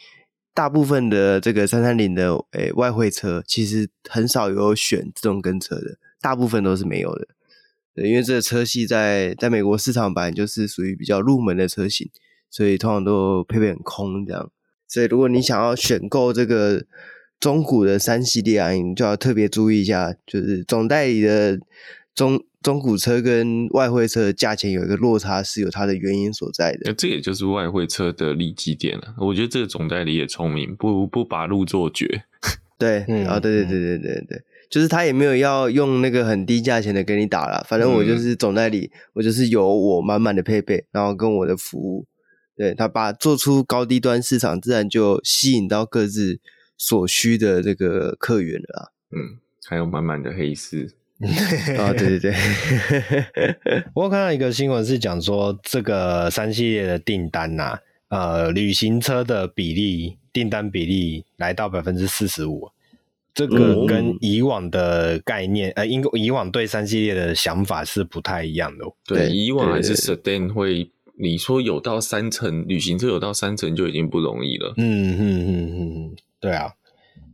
[0.54, 7.28] 大部分的这个三三零的诶、欸、外汇车，其实很少有选自动跟车的，大部分都是没有的。
[7.94, 12.10] 对，因为这个车系在在美国市场版就是属于比较入门的车型，
[12.50, 14.52] 所以通常都配备很空这样。
[14.88, 16.86] 所以如果你想要选购这个
[17.40, 21.60] 中古的三系列啊，你就要特别注意一下，就是总代理的
[22.14, 26.94] 中中古车跟外汇车的价钱有一个落差，是有它的原因所在的。
[26.94, 29.16] 这也就是外汇车的利基点了。
[29.18, 32.26] 我觉得这个总代理也聪明，不不把路做绝。
[32.78, 34.44] 对，啊、嗯哦，对对对对对对。
[34.72, 42.08] 就是他也没有要用那个很低价钱的给你打了，反正我就是总代理，嗯、我就是有我满满的配备，然后跟我的服务，
[42.56, 46.40] 对他把做出高低端市场，自然就吸引到各自
[46.78, 48.94] 所需的这个客源了。
[49.12, 50.96] 嗯，还有满满的黑丝。
[51.78, 52.34] 啊，对对对，
[53.94, 62.72] 我有看到一个新闻是讲说，这个三系列的订单呐、啊，呃，旅行车的比例订单比例来到百分之四十五，
[63.34, 68.86] 这个跟以往的概念，嗯、呃，因以往对三系列的想法是不太一样的。
[69.06, 74.74] 对，以往还是 sedan 会，你说有到三层旅行车有到三层就已经不容易了。
[74.78, 76.74] 嗯嗯嗯嗯，对啊，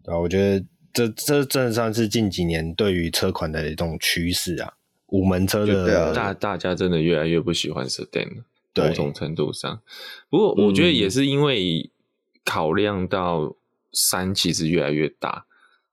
[0.04, 0.66] 对啊，我觉得。
[0.94, 4.74] 这这真的算是近几年对于车款的一种趋势啊，
[5.10, 8.28] 五门车的大大家真的越来越不喜欢 sedan
[8.74, 9.80] 某种程度上。
[10.28, 11.92] 不过我觉得也是因为
[12.44, 13.56] 考量到
[13.92, 15.46] 山其实越来越大。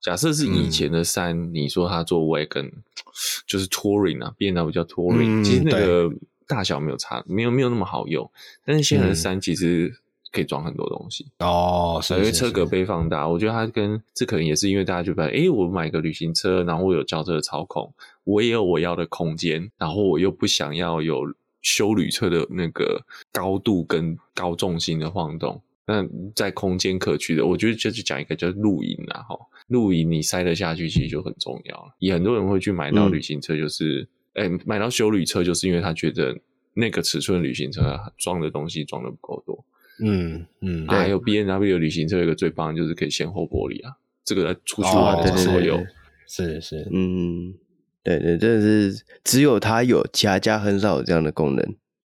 [0.04, 2.70] 假设是以前的三，你说它做 wagon
[3.48, 6.12] 就是 touring 啊，BMW 叫 touring，其实那个
[6.46, 8.30] 大小没有差，没有没有那么好用。
[8.66, 9.96] 但是现在的三其实。
[10.34, 17.94] 可以装很多东西哦，因为车格被放大，我觉得它跟这可能也是因为大家就发现，哎，我买个旅行车，然后我有轿车的操控，
[18.24, 21.32] 我也有我要的空间，然后我又不想要有
[21.62, 23.00] 修旅车的那个
[23.30, 29.38] 高度跟高重心的晃动，那在空间可取的，我觉得就是讲一个叫露营啊，哈，
[29.68, 31.94] 露营你塞得下去，其实就很重要了。
[31.98, 36.36] 也很多人会去买到旅行车，就是，哎、嗯，买到修旅车，就是因为他觉得
[36.74, 39.64] 那个尺寸的旅行车装的东西装的不够多。
[40.00, 45.80] 嗯嗯，还有 B N W 的旅行车有一个最棒的就是可以前后玻璃啊，这个在出去玩的时候有，
[46.26, 47.54] 是是，嗯，
[48.02, 51.64] 对对，真的是只有它有，其他家很少有这样的功能。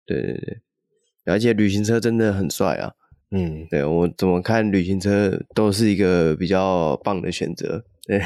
[0.06, 0.62] 对对对，
[1.26, 2.94] 而且旅行车真的很帅啊，
[3.32, 7.84] 嗯，对我怎么看旅行车都是一个比较棒的选择。
[8.06, 8.20] 对，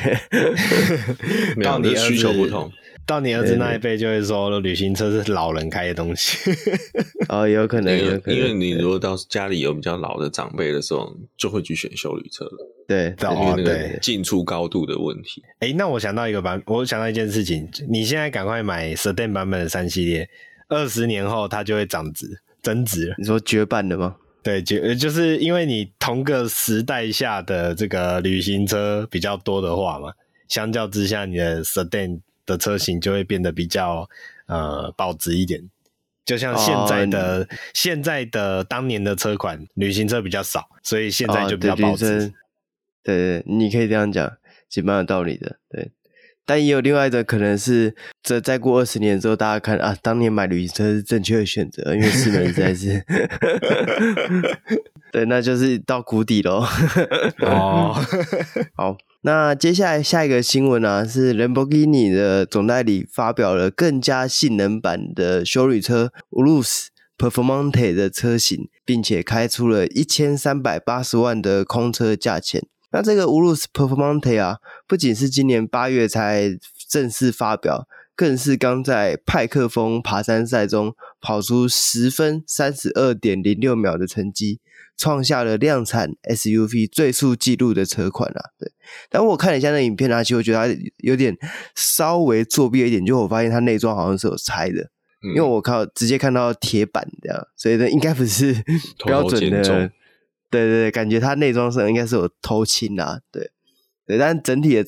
[1.64, 2.72] 到你需求不同。
[3.06, 6.50] 到你儿子那一辈就会说，旅行车是老人开的东西。
[7.30, 12.72] 哦，有可能，有可能，因为你如果到家里有比较老的长辈的时候，就会去选修旅车了。
[12.88, 15.44] 对，哦，对，进出高度的问题。
[15.60, 20.28] 哎、欸，那我想到一个版，我想到一件事情，你现在赶快买 Sedan 版本的三系列，
[20.70, 22.26] 二十年后它就会涨值
[22.64, 23.14] 增值。
[23.20, 24.16] 你说绝版的吗？
[24.46, 30.14] 对，就就是因为你同个时代下的这个旅行车比较多的话嘛，
[30.48, 32.22] 相较之下，你的 Sedan。
[32.48, 34.08] 的车型就会变得比较
[34.46, 35.68] 呃保值一点，
[36.24, 42.06] 就像现在的、哦、现在的当年的车款旅行车比较少，所以现在就比较保值。
[42.06, 42.32] 哦、
[43.02, 44.32] 对，对对，你可以这样讲，
[44.70, 45.58] 其实蛮有道理的。
[45.72, 45.90] 对，
[46.46, 53.04] 但也有另外一种可能是，这再过二十年之后，大家看啊，当年买旅行车是正确的选择，因为市面实在是，
[55.12, 56.64] 对，那就是到谷底喽。
[57.40, 57.96] 哦，
[58.76, 58.96] 好。
[59.22, 72.68] 那接下来下一个新闻呢，是兰博基尼的总代理发表了更加性能版的修旅车 Urus Performante 的车型，并且开出了一千三百八十万的空车价钱。
[72.92, 74.58] 那这个 Urus Performante 啊，
[74.88, 76.58] 不仅是今年八月才
[76.90, 84.60] 正式发表，更是刚在派克峰爬山赛中跑出十分三十二点零六秒的成绩。
[84.98, 88.40] 创下了量产 SUV 最速纪录的车款啊！
[88.58, 88.72] 对，
[89.10, 91.38] 但我看了一下那影片啊，其实我觉得它有点
[91.76, 94.84] 稍微作弊一点，就我发现它内装好像是有拆的，
[95.22, 98.56] 嗯、因为我靠直接看到铁板这样，所以呢应该不是
[99.06, 99.92] 标准的。
[100.64, 103.52] 对对，感觉它内装上应该是有偷轻啊，对
[104.06, 104.86] 对，但整体的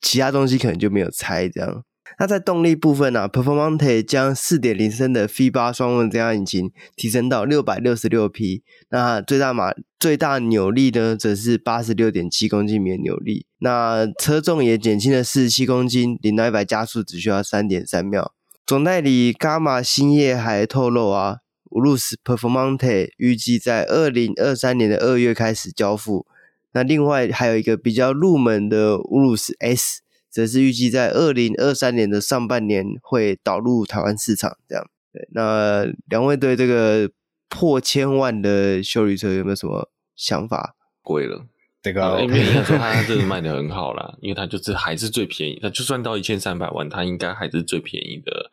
[0.00, 1.84] 其他东西可能就没有拆这样。
[2.18, 13.46] 那在动力部分呢、啊、Performante 将4.0升的 V8 双涡增压引擎提升到666匹，那最大马最大扭力呢，则是86.7公斤米的扭力。
[13.60, 18.32] 那车重也减轻了47公斤，零到一百加速只需要3.3秒。
[18.66, 21.38] 总代理伽马星业还透露啊
[21.70, 26.26] ，Urus Performante 预计在二零二三年的二月开始交付。
[26.72, 30.02] 那另外还有一个比较入门的 Urus S。
[30.30, 34.88] 则是预计在二零二三年的上半年会导入台湾市场，这样。
[35.12, 37.10] 对，那两位对这个
[37.48, 40.76] 破千万的修理车有没有什么想法？
[41.02, 41.48] 贵了，
[41.82, 48.52] 这个因为应该说它真的卖的很好啦，因为它就是还是最便宜，它就算到一千三百万，它应该还是最便宜的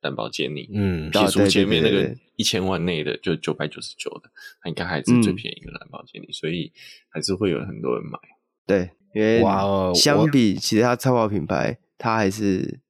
[0.00, 0.70] 担保监理。
[0.72, 4.30] 嗯，撇除前面那个一千万内的，就九百九十九的，
[4.62, 6.72] 它应该还是最便宜的兰博基尼，所以
[7.08, 8.18] 还是会有很多人买。
[8.66, 8.90] 对。
[9.14, 9.40] 因为
[9.94, 12.80] 相比其他超跑品牌，它还是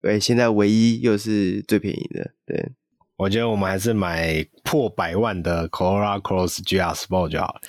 [0.00, 2.30] 对现在唯一又是最便宜的。
[2.46, 2.70] 对，
[3.16, 7.60] 我觉得我们还是买破百万的 Corolla Cross GR Sport 就好了。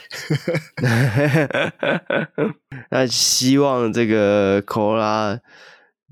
[2.92, 5.40] 那希望这个 Corolla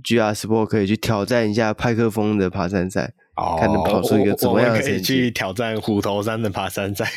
[0.03, 4.93] GR Sport 可以去挑战一下派克峰的爬山赛，哦、看能跑出一个怎么样的成绩。
[4.93, 7.07] 可以去挑战虎头山的爬山赛。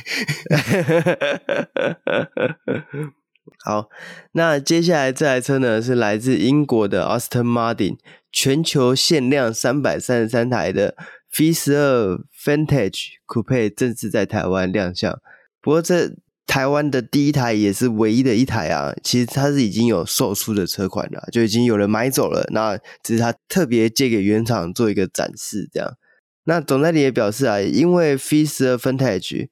[3.64, 3.88] 好，
[4.32, 7.96] 那接下来这台车呢，是来自英国的 Aston Martin，
[8.30, 10.94] 全球限量三百三十三台的。
[11.38, 15.16] V 十二 Vantage Coupe 正式在台湾亮相，
[15.62, 16.10] 不过这
[16.44, 18.92] 台湾的第一台也是唯一的一台啊。
[19.04, 22.44] 其实它是已经有售出的车款了，就已经有人买走了。
[22.52, 25.96] 那只是他特别借给原厂做一个展示，这样。
[26.44, 29.48] 那总代理也表示啊，因为 V 十二 Vantage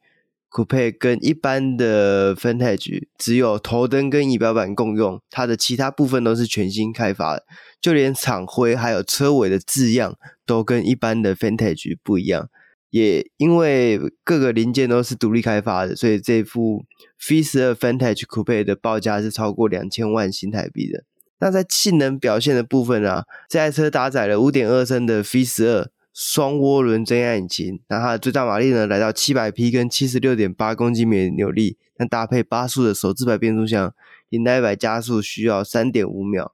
[0.50, 7.44] Coupe 跟一般的 Vantage 只有头灯跟仪表板共用，它的其他部分都是全新开发的。
[7.80, 10.16] 就连厂徽还有车尾的字样
[10.46, 12.48] 都跟一般的 Vantage 不一样，
[12.90, 16.86] 也因为各个零件都是独立开发的，所以这副
[17.20, 21.04] V12 Vantage Coupe 的报价是超过两千万新台币的。
[21.40, 25.86] 那在性能表现的部分啊，这台车搭载了五点二升的 V12
[26.20, 33.94] 双涡轮增压引擎，那它的最大马力呢来到七百匹跟七十六点八公斤米的扭力，那搭配八速的手自排变速箱，
[34.28, 36.52] 零到一百加速需要三点五秒。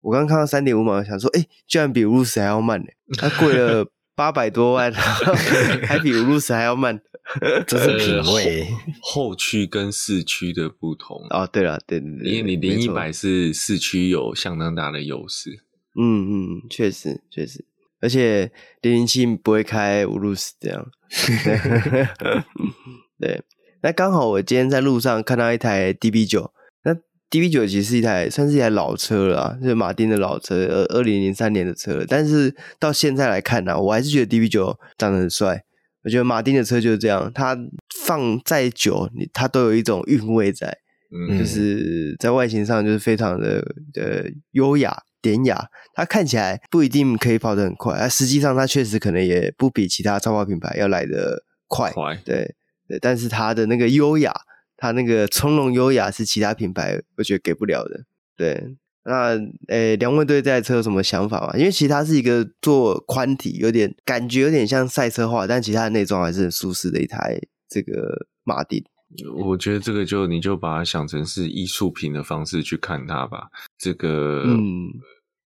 [0.00, 2.86] 我刚刚看到三点五秒，想说，哎、欸，居然比 Urus 还要慢呢！
[3.18, 3.86] 它贵了
[4.16, 4.90] 八百多万，
[5.84, 6.98] 还比 Urus 还要慢，
[7.68, 8.64] 这是品味。
[9.02, 15.60] 后后驱跟四驱的不同哦，对了，对对对，因为你零一百是四驱有相当大的优势。
[16.00, 17.66] 嗯嗯，确实确实，
[18.04, 18.52] 而且
[18.82, 20.86] 零零七不会开 Urus 这样。
[23.18, 23.42] 对，
[23.82, 26.52] 那刚好我今天在路上看到一台 DB 九。
[26.84, 26.94] 那
[27.30, 32.04] DB 九其实是一台算是一台老车了啊，就是马丁的老车，呃，二零零三年的车。
[32.06, 35.64] 但是到现在来看呢、啊，我还是觉得 DB 九长得很帅。
[36.04, 37.56] 我觉得马丁的车就是这样，它
[38.04, 40.76] 放再久，你它都有一种韵味在，
[41.10, 43.62] 嗯，就是在外形上就是非常的
[43.94, 44.94] 的优雅
[45.24, 45.68] 典雅。
[45.94, 52.54] 它看起来不一定可以跑得很快，啊，实际上它确实可能也不比其他超跑品牌要来得快，快，对
[52.86, 52.98] 对。
[53.00, 54.32] 但是它的那个优雅。
[54.76, 58.04] 它那个从容优雅是其他品牌我觉得给不了的。
[58.36, 61.56] 对，那诶，两位对这台车有什么想法吗？
[61.56, 68.84] 因为其实它是一个做宽体，有点感觉有点像赛车化，但其他的内装还是很舒适的一台这个马丁。
[69.34, 73.48] 我觉得这个就你就把它想成是艺术品的方式去看它吧。
[73.78, 74.92] 这个嗯。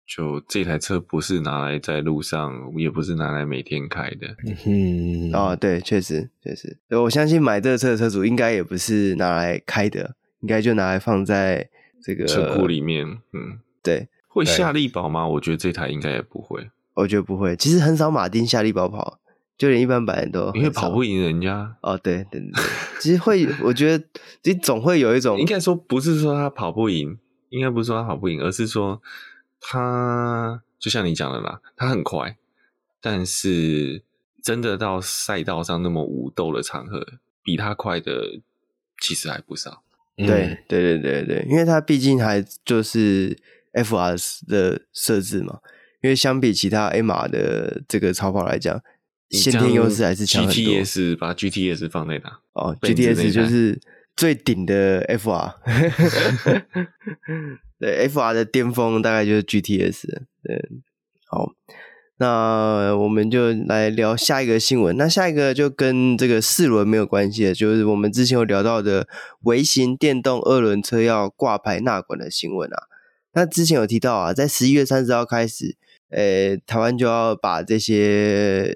[0.07, 4.37] 就这台车不是拿来在路上，也不是拿来每天开的。
[4.65, 11.69] 嗯，哦，对，确实，确实，我相信买这个车的车主应该也不是拿来开的，应该就拿来放在
[12.01, 13.05] 这个车库里面。
[13.33, 15.27] 嗯，对，会下力保吗？
[15.27, 16.69] 我觉得这台应该也不会。
[16.93, 19.19] 我觉得不会，其实很少马丁下力保跑，
[19.57, 21.75] 就连一般版都因为跑不赢人家。
[21.81, 22.51] 哦，对对对，
[22.99, 24.03] 其实会， 我觉得
[24.43, 27.17] 你总会有一种，应该说不是说他跑不赢，
[27.49, 29.01] 应该不是说他跑不赢，而是说。
[29.59, 32.37] 他就像你讲的啦，他很快，
[33.01, 34.03] 但是
[34.41, 37.05] 真的到赛道上那么武斗的场合，
[37.43, 38.39] 比他快的
[39.01, 39.81] 其实还不少。
[40.15, 43.35] 对，对，对，对，对，因为他毕竟还就是
[43.73, 45.59] FR 的设置嘛，
[46.01, 48.79] 因为相比其他 A 码的这个超跑来讲，
[49.29, 50.55] 先天优势还是强很多。
[50.55, 52.39] GTS 把 GTS 放在哪？
[52.53, 53.79] 哦，GTS 就是
[54.15, 55.53] 最顶的 FR。
[57.79, 60.07] 对，FR 的巅峰大概就是 GTS。
[60.43, 60.69] 对，
[61.27, 61.51] 好，
[62.17, 64.97] 那我们就来聊下一个新闻。
[64.97, 69.07] 那下一个就跟这个四轮没有关系的，就是我们之前有聊到的
[69.41, 72.83] 微型电动二轮车要挂牌纳管的新闻啊。
[73.33, 75.75] 那之前有提到啊，在十一月三十号开始，
[76.09, 78.75] 呃，台湾就要把这些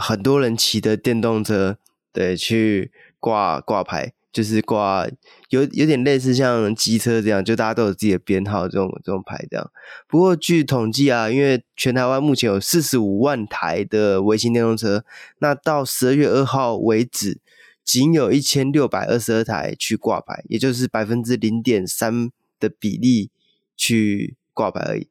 [0.00, 1.78] 很多人骑的电动车，
[2.12, 4.12] 对，去挂挂牌。
[4.32, 5.08] 就是挂
[5.48, 9.72] 有有点类似像机车这样，就大家都有自己的编号这种这种牌这样。
[10.06, 15.06] 不过据统计啊，因为全台湾目前有四十五万台的微型电动车，
[15.38, 17.40] 那到十二月二号为止，
[17.82, 22.28] 仅有一千六百二十二台去挂牌，也就是百分之零点三
[22.60, 23.30] 的比例
[23.74, 25.08] 去挂牌而已。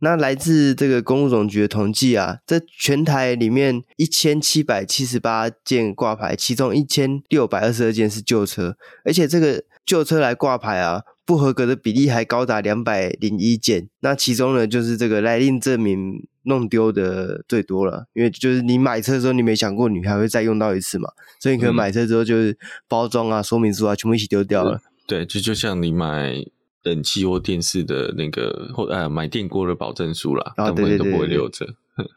[0.00, 13.88] 那来自这个公路总局的统计啊，这全台里面一千七百七十八件挂牌，其中一千六百二十二件是旧车，而且这个旧车来挂牌啊，不合格的比例还高达两百零一件。
[14.00, 24.80] 那其中呢，就是这个来令证明弄丢的最多了，因为就是你买车的时候，你没想过你还会再用到一次嘛，所以你可能买车之后就是包装啊、说明书啊，全部一起丢掉了。
[25.08, 26.44] 对，就就像你买。
[26.84, 31.66] 冷气或电视的那个或呃买电锅的保证书啦，啊，对对对，都不会留着。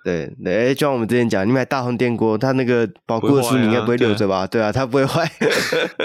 [0.03, 4.45] 对 对，哎，就像我们之前讲，你买大红电锅，它那个保固的书你应该不会留着吧？
[4.45, 5.27] 对啊，它不会坏。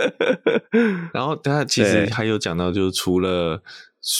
[1.13, 3.63] 然后它其实还有讲到，就是除了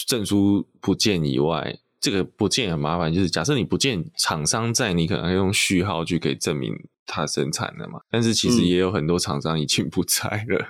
[0.07, 6.75] 证书不见以外，这个不见很麻烦，就是假设你不见厂商在，你可能要用序号去可以证明
[7.07, 8.01] 它生产的嘛。
[8.11, 10.67] 但是其实也有很多厂商已经不在了。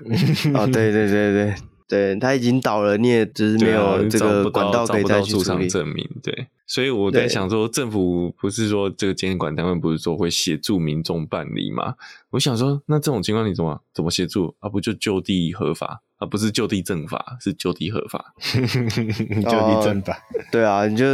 [0.54, 1.54] 哦，对对对对。
[1.89, 6.05] 对，他已经倒了，你也就是没有这个管道可以再去处理证明。
[6.22, 11.95] 对，所以我在想说，政府不是说这个监管单位不是说会协助民众办理吗？
[12.30, 14.55] 我想说，那这种情况你怎么怎么协助？
[14.59, 16.03] 啊，不就就地合法？
[16.16, 18.34] 啊，不是就地正法，是就地合法。
[18.43, 20.18] 就地正法。
[20.51, 21.05] 对啊，你就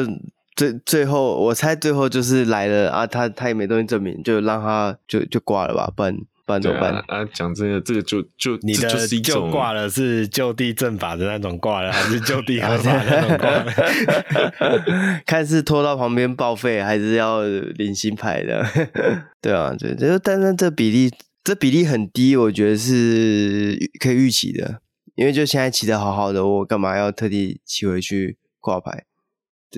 [0.57, 6.16] 最最后，我猜最后就是来了啊，他他也没东西证明，就让他就就挂了吧，不然。
[6.45, 6.93] 办怎么办？
[7.07, 8.88] 啊，讲真的，这个就就你的
[9.22, 15.22] 就挂了，是就地正法的那种挂了，还是就地合法的那种挂了？
[15.26, 18.64] 看是拖到旁边报废，还是要领新牌的？
[19.40, 21.11] 对啊，对，就但是这比例，
[21.45, 24.80] 这比例很低，我觉得是可以预期的，
[25.14, 29.05] 因为就现在骑的好好的，我干嘛要特地骑回去挂牌？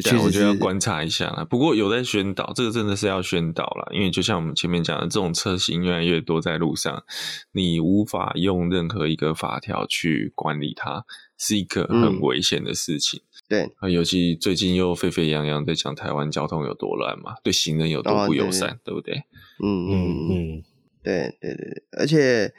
[0.03, 1.45] 对，我觉得要观察一下啦。
[1.45, 7.05] 不过有在宣导，这个真的是要宣导啦，因为就像我们前面讲的，这种车型越来越多在路上，
[7.53, 11.05] 你无法用任何一个法条去管理它，
[11.39, 13.23] 是一个很危险的事情。
[13.49, 19.25] 嗯、对，尤其最近又沸沸扬扬在讲台湾交通有多乱嘛，对行人有多不友善，哦、对，对，对，对不对？
[19.63, 19.93] 嗯嗯
[20.29, 20.63] 嗯，
[21.05, 22.53] 对对对，而且，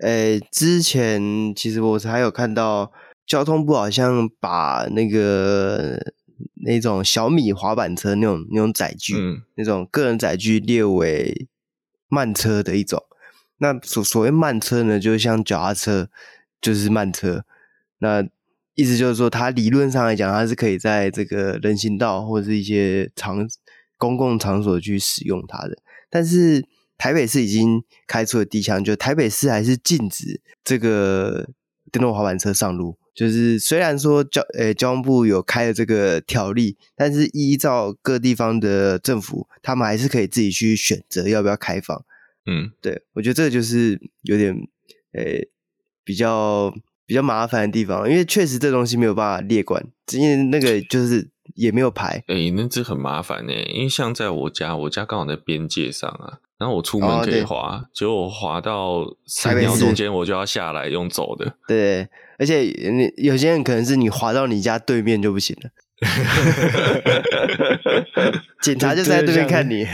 [0.00, 2.90] 呃，之前其实我还有看到
[3.24, 6.14] 交通部好像把那个。
[6.64, 11.46] 那种小米滑板车那种那种载具，嗯、那种个人载具列为
[12.08, 13.02] 慢车的一种。
[13.58, 16.08] 那所所谓慢车呢，就像脚踏车
[16.60, 17.44] 就是慢车。
[17.98, 18.26] 那
[18.74, 23.46] 意思就是说，它理论上来讲，它是可以在这个人行道或者是一些场
[23.98, 25.76] 公共场所去使用它的。
[26.08, 26.64] 但是
[26.96, 31.50] 台北市已经开出了第一枪，就台北市还是禁止这个
[31.92, 32.96] 电动滑板车上路。
[33.20, 42.02] 就是虽然说交呃交通部有开了这个条例，但是依照各地方的政府，他们还是可以自己去选择要不要开放。
[42.46, 44.54] 嗯，对，我觉得这个就是有点
[45.12, 45.22] 呃
[46.02, 46.72] 比较
[47.04, 52.24] 比较麻烦的地方，因为确实这东西没有办法列管，因为那个就是也没有牌。
[52.26, 61.54] 哎、欸，那这很麻烦呢，因为像在我家，我家刚好在边界上啊，然后我出门可以滑，哦、结果我滑到三秒中间，我就要下来用走的。
[61.68, 62.08] 对。
[62.40, 65.68] 而且你有些人可能是你滑到你家对面就不行了，
[68.62, 69.86] 警察就在对面看你，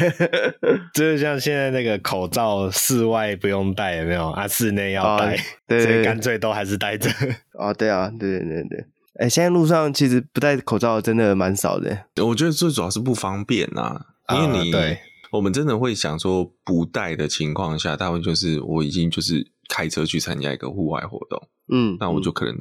[0.95, 4.47] 就是像现在那个口罩，室外不用戴，有没有啊？
[4.47, 5.37] 室内要戴，
[5.67, 7.11] 对，所以干脆都还是戴着。
[7.55, 8.85] 哦，对啊，对对对对。
[9.19, 12.05] 哎，现在路上其实不戴口罩真的蛮少的。
[12.23, 14.01] 我觉得最主要是不方便呐，
[14.33, 15.01] 因为你，对，
[15.33, 21.49] 我们真的会想说不戴的情况下，大部分就是我已经就是开车去参加一个户外活动。
[21.69, 22.57] 嗯，那我就可能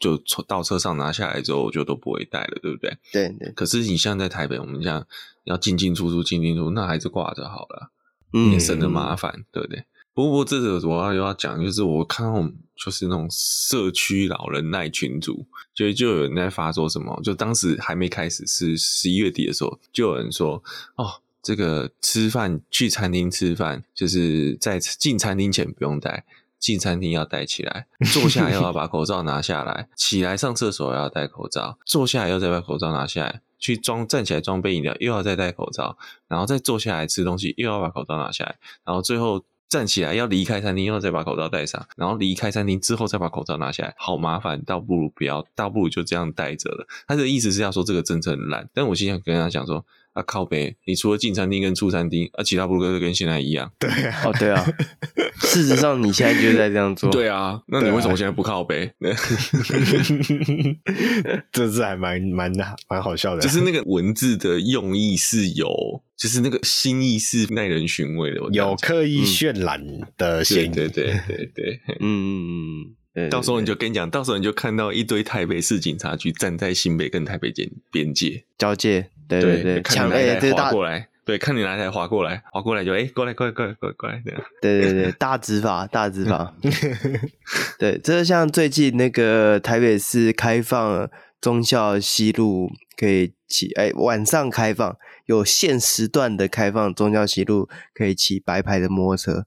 [0.00, 2.96] 就从到车上拿下来之后，我就都不会带了，对不对？
[3.12, 3.52] 对对。
[3.52, 5.06] 可是你像在台北，我们这样
[5.44, 7.90] 要进进出出，进进出出，那还是挂着好了，
[8.32, 9.84] 嗯，也省得麻烦，对不对？
[10.14, 12.40] 不过，不过这个我要又要讲，就是我看到
[12.74, 20.62] 就是那种社区老人耐群组，就就有人在发说什么，就当时还没开始，是十一月底的时候，就有人说
[20.96, 26.24] 哦，这个吃饭去餐厅吃饭，就是在进餐厅前不用带。
[26.58, 35.96] 进餐厅要戴起来，坐下又要把口罩拿下来，起来上厕所要戴口罩，坐下来又再把口罩拿下来，去装站起来装杯饮料又要再戴口罩，
[36.28, 46.86] 然后再坐下来吃东西又要把口罩拿下来，然后最后站起来要离开餐厅又要再把口罩戴上，然后离开餐厅之后再把口罩拿下来，好麻烦，倒不如不要，倒不如就这样戴着了。
[47.06, 49.84] 他的意思是要说这个政策很烂，但我心想跟他讲说。
[50.16, 50.74] 啊靠北！
[50.86, 53.70] 你除了进餐厅跟出餐厅，啊，其他不都跟现在一样？
[53.78, 54.64] 对啊，哦对啊。
[55.40, 57.10] 事实上，你现在就是在这样做。
[57.12, 58.90] 对啊，那你为什么现在不靠北？
[58.98, 59.16] 对啊、
[61.52, 62.50] 这是还蛮蛮
[62.88, 63.42] 蛮好笑的。
[63.42, 65.68] 就是那个文字的用意是有，
[66.16, 69.84] 就是那个心意是耐人寻味的，有刻意渲染
[70.16, 70.68] 的嫌疑。
[70.74, 72.86] 对对对对对，嗯嗯
[73.16, 73.30] 嗯。
[73.30, 84.22] 到时候你就跟你讲，到时候你就看到一堆台北市警察局站在新北跟台北间边界交界，对对对，看你哪台滑过来，对，看你哪台划过来，划过来就哎、欸，过来过来过来过来过来，
[84.60, 86.54] 对对对对，大执法大执法，
[87.78, 91.10] 对，这像最近那个台北市开放
[91.40, 94.96] 忠孝西路可以骑，哎、欸，晚上开放
[95.26, 99.46] 有限时段的开放忠孝西路可以骑白牌的摩托车，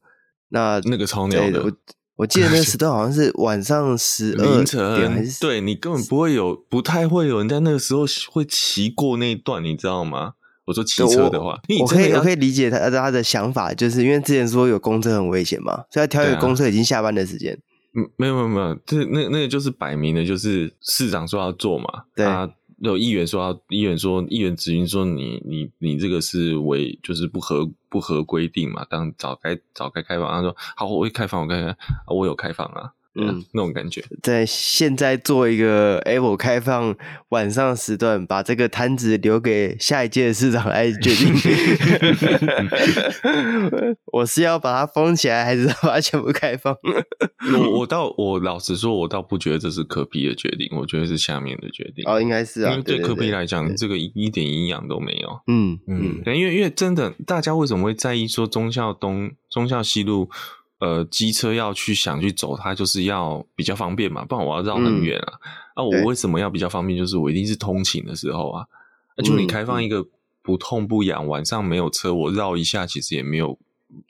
[0.50, 1.74] 那那个超牛的。
[2.20, 10.34] 我记得那个 时段好像是晚上十二凌晨，对，你根本不会有，不太会有人在那个时候会骑过那一段，你知道吗？
[10.66, 17.58] 我说骑车的话，我，我可以我可以理解他他的想法，就是因为之前说有公车很危险嘛，所以他挑一个公车已经下班的时间。
[17.96, 22.26] 嗯，没有没有没有，这那那个就是摆明的，就是市长说要做嘛，对。
[22.82, 28.86] 有议员说，议员说，议员质询说你，你你这个是违，就是不合不合规定嘛？
[28.90, 31.78] 当早该早该开放，他说好，我会开放，我开开，
[32.08, 32.94] 我有开放啊。
[33.22, 36.96] 嗯，那种感觉，在现在做一个 Apple 开放
[37.30, 41.34] 晚上时段，把这个摊子留给下一届的市长来决定。
[44.14, 46.76] 我是要把它封起来，还是把它全部开放？
[47.54, 52.04] 我我倒我老实说，我倒不觉得这是可比的决定，我觉得是下面的决定。
[52.06, 55.40] 哦，应该是啊，因为对可比来讲，这个一点营养都没有。
[55.48, 60.30] 嗯嗯，因为因为真的，大家为什么会在意说中孝东、中孝西路？
[60.80, 65.34] 呃，机车要去想去走，它就是要比较方便嘛，不然我要绕很远啊。
[65.76, 66.98] 嗯、啊，我为什么要比较方便？
[66.98, 68.66] 就是我一定是通勤的时候啊。
[69.24, 70.06] 就你开放一个
[70.42, 73.60] 不痛不痒，晚上没有车，我绕一下其实也没有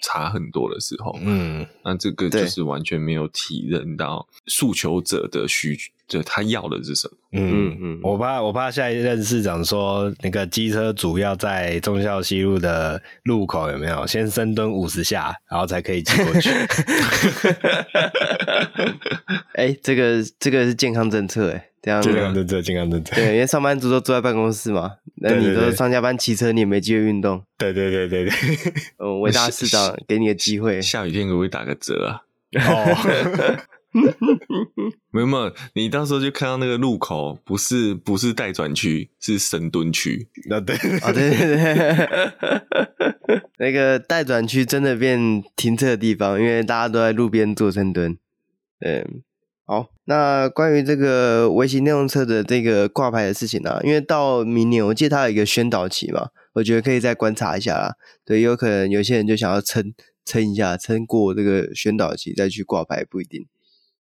[0.01, 1.17] 差很多的时候。
[1.21, 5.91] 嗯，那这个就是完全没有体认到诉求者的需求。
[6.07, 7.13] 就他要的是什么？
[7.33, 16.49] 嗯嗯，我怕我怕下一任市长说那个机车主要在忠孝西路的路口有没有先深蹲五十下，然后才可以骑过去？
[19.53, 23.15] 哎、欸，这个这个是健康政策哎，这样健康政策，健康政策。
[23.15, 27.43] 对，因为上班族都坐在办公室嘛，那你都上下班骑车，你也没机会运动。
[27.57, 28.33] 对对对对对，
[28.97, 32.21] 嗯，伟大市长给你个机会，下雨天可不可以打个折啊？
[32.67, 33.57] 哦。
[35.09, 40.27] 没有没有，你到时候就看到那个路口，不是不是待转区，是深蹲区。
[40.47, 48.15] 那对啊，对对对， 那个待转区真的变停车的地方，因为大家都在路边做深蹲。
[48.81, 49.23] 嗯，
[49.69, 57.93] 好，那关于这个微型电动车的这个挂牌的事情呢、因为到明年我记得它有一个宣导期嘛，我觉得可以再观察一下啦。
[58.25, 59.93] 对，有可能有些人就想要撑
[60.25, 63.45] 撑一下，撑过这个宣导期再去挂牌，不一定。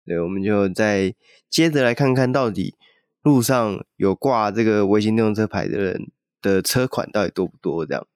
[0.07, 1.15] 对，我们就再
[1.51, 2.77] 接着来看看到底
[3.23, 7.85] 路上有挂这个微型电动车牌的人的车款到底多不多？
[7.85, 8.07] 这样，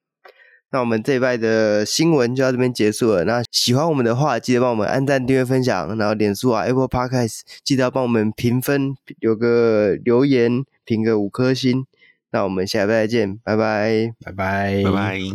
[0.71, 3.23] 那我们这一拜的新闻就到这边结束了。
[3.23, 11.85] 那喜欢我们的话，记得帮我们按赞、订阅、分享，然后脸书啊、Apple Podcast 记得要帮我们评分，有个留言，评个五颗星。
[12.31, 15.25] 那我们下礼拜再见，拜拜，拜拜，拜拜。